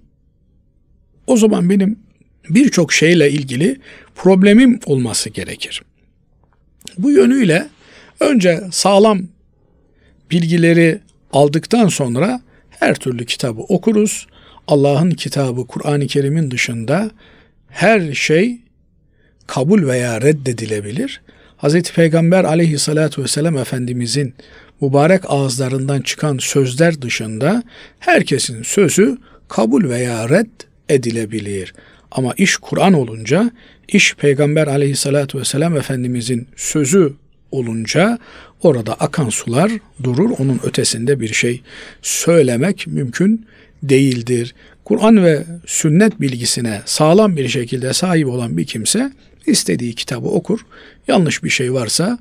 o 1.26 1.36
zaman 1.36 1.70
benim 1.70 1.98
birçok 2.50 2.92
şeyle 2.92 3.30
ilgili 3.30 3.76
problemim 4.14 4.80
olması 4.86 5.30
gerekir. 5.30 5.82
Bu 6.98 7.10
yönüyle 7.10 7.68
önce 8.20 8.60
sağlam 8.70 9.22
bilgileri 10.30 11.00
aldıktan 11.36 11.88
sonra 11.88 12.40
her 12.70 12.94
türlü 12.94 13.26
kitabı 13.26 13.60
okuruz. 13.60 14.26
Allah'ın 14.68 15.10
kitabı 15.10 15.66
Kur'an-ı 15.66 16.06
Kerim'in 16.06 16.50
dışında 16.50 17.10
her 17.68 18.14
şey 18.14 18.60
kabul 19.46 19.86
veya 19.86 20.20
reddedilebilir. 20.20 21.20
Hz. 21.58 21.82
Peygamber 21.82 22.44
aleyhissalatü 22.44 23.22
vesselam 23.22 23.58
Efendimizin 23.58 24.34
mübarek 24.80 25.22
ağızlarından 25.26 26.00
çıkan 26.00 26.38
sözler 26.38 27.02
dışında 27.02 27.62
herkesin 27.98 28.62
sözü 28.62 29.18
kabul 29.48 29.88
veya 29.88 30.28
red 30.28 30.50
edilebilir. 30.88 31.74
Ama 32.10 32.32
iş 32.36 32.56
Kur'an 32.56 32.92
olunca, 32.92 33.50
iş 33.88 34.14
Peygamber 34.14 34.66
aleyhissalatü 34.66 35.38
vesselam 35.38 35.76
Efendimizin 35.76 36.48
sözü 36.56 37.12
olunca 37.50 38.18
orada 38.62 38.94
akan 38.94 39.28
sular 39.28 39.72
durur. 40.02 40.30
Onun 40.38 40.60
ötesinde 40.64 41.20
bir 41.20 41.32
şey 41.32 41.62
söylemek 42.02 42.86
mümkün 42.86 43.46
değildir. 43.82 44.54
Kur'an 44.84 45.24
ve 45.24 45.44
sünnet 45.66 46.20
bilgisine 46.20 46.82
sağlam 46.84 47.36
bir 47.36 47.48
şekilde 47.48 47.92
sahip 47.92 48.28
olan 48.28 48.56
bir 48.56 48.64
kimse 48.64 49.12
istediği 49.46 49.94
kitabı 49.94 50.28
okur. 50.28 50.60
Yanlış 51.08 51.44
bir 51.44 51.50
şey 51.50 51.72
varsa 51.72 52.18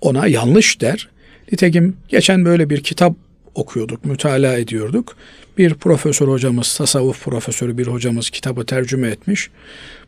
ona 0.00 0.26
yanlış 0.26 0.80
der. 0.80 1.08
Nitekim 1.52 1.96
geçen 2.08 2.44
böyle 2.44 2.70
bir 2.70 2.82
kitap 2.82 3.16
okuyorduk, 3.54 4.04
mütalaa 4.04 4.54
ediyorduk. 4.54 5.16
Bir 5.58 5.74
profesör 5.74 6.28
hocamız, 6.28 6.76
tasavvuf 6.76 7.24
profesörü 7.24 7.78
bir 7.78 7.86
hocamız 7.86 8.30
kitabı 8.30 8.66
tercüme 8.66 9.08
etmiş. 9.08 9.50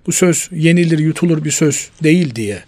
Bu 0.06 0.12
söz 0.12 0.48
yenilir, 0.52 0.98
yutulur 0.98 1.44
bir 1.44 1.50
söz 1.50 1.90
değil 2.02 2.34
diye 2.34 2.62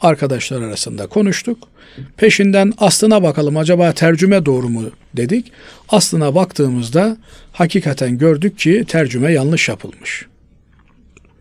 arkadaşlar 0.00 0.62
arasında 0.62 1.06
konuştuk. 1.06 1.68
Peşinden 2.16 2.72
aslına 2.78 3.22
bakalım 3.22 3.56
acaba 3.56 3.92
tercüme 3.92 4.46
doğru 4.46 4.68
mu 4.68 4.82
dedik. 5.16 5.52
Aslına 5.88 6.34
baktığımızda 6.34 7.16
hakikaten 7.52 8.18
gördük 8.18 8.58
ki 8.58 8.84
tercüme 8.88 9.32
yanlış 9.32 9.68
yapılmış. 9.68 10.26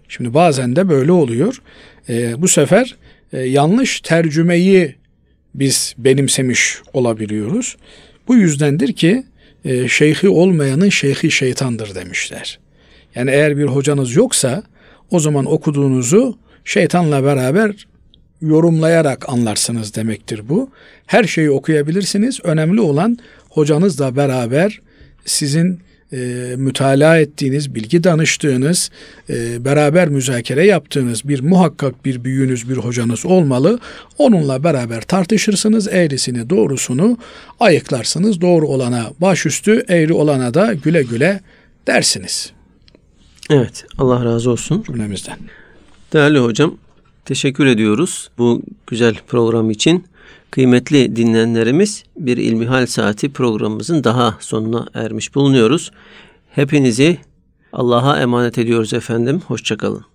Şimdi 0.10 0.34
bazen 0.34 0.76
de 0.76 0.90
böyle 0.90 1.12
oluyor. 1.12 1.62
E, 2.10 2.42
bu 2.42 2.48
sefer 2.48 2.96
e, 3.34 3.40
yanlış 3.40 4.02
tercümeyi 4.02 4.96
biz 5.56 5.96
benimsemiş 5.98 6.82
olabiliyoruz. 6.94 7.78
Bu 8.28 8.36
yüzdendir 8.36 8.94
ki 8.94 9.24
e, 9.66 9.88
şeyhi 9.88 10.30
olmayanın 10.30 10.90
şeyhi 10.90 11.32
şeytandır 11.32 11.96
demişler. 11.96 12.60
Yani 13.16 13.32
eğer 13.32 13.58
bir 13.58 13.66
hocanız 13.66 14.16
yoksa 14.16 14.64
o 15.12 15.20
zaman 15.20 15.46
okuduğunuzu 15.46 16.38
şeytanla 16.66 17.24
beraber 17.24 17.88
yorumlayarak 18.44 19.30
anlarsınız 19.30 19.96
demektir 19.96 20.42
bu. 20.50 20.70
Her 21.06 21.24
şeyi 21.24 21.52
okuyabilirsiniz. 21.52 22.40
Önemli 22.44 22.82
olan 22.82 23.18
hocanızla 23.50 24.16
beraber 24.16 24.82
sizin 25.26 25.80
e, 26.14 26.18
mütalaa 26.58 27.18
ettiğiniz, 27.18 27.76
bilgi 27.76 28.04
danıştığınız, 28.04 28.92
e, 29.30 29.66
beraber 29.66 30.10
müzakere 30.10 30.66
yaptığınız 30.66 31.28
bir 31.28 31.42
muhakkak 31.42 32.06
bir 32.06 32.24
büyüğünüz, 32.24 32.70
bir 32.70 32.78
hocanız 32.78 33.26
olmalı. 33.26 33.80
Onunla 34.18 34.64
beraber 34.64 35.02
tartışırsınız, 35.02 35.88
eğrisini, 35.88 36.50
doğrusunu 36.50 37.18
ayıklarsınız. 37.60 38.42
Doğru 38.42 38.68
olana 38.68 39.12
başüstü, 39.22 39.84
eğri 39.88 40.14
olana 40.14 40.54
da 40.54 40.74
güle 40.74 41.04
güle 41.04 41.42
dersiniz. 41.88 42.52
Evet, 43.50 43.86
Allah 43.98 44.26
razı 44.26 44.52
olsun. 44.52 44.84
Cümlemizden. 44.88 45.38
Değerli 46.14 46.40
hocam, 46.40 46.78
teşekkür 47.26 47.66
ediyoruz 47.66 48.30
bu 48.38 48.62
güzel 48.88 49.16
program 49.28 49.72
için. 49.72 50.06
Kıymetli 50.52 51.16
dinleyenlerimiz 51.16 52.04
bir 52.18 52.38
İlmihal 52.38 52.86
Saati 52.86 53.34
programımızın 53.34 54.04
daha 54.04 54.38
sonuna 54.40 54.88
ermiş 54.94 55.36
bulunuyoruz. 55.36 55.92
Hepinizi 56.50 57.18
Allah'a 57.74 58.22
emanet 58.22 58.58
ediyoruz 58.58 58.94
efendim. 58.94 59.42
Hoşçakalın. 59.48 60.13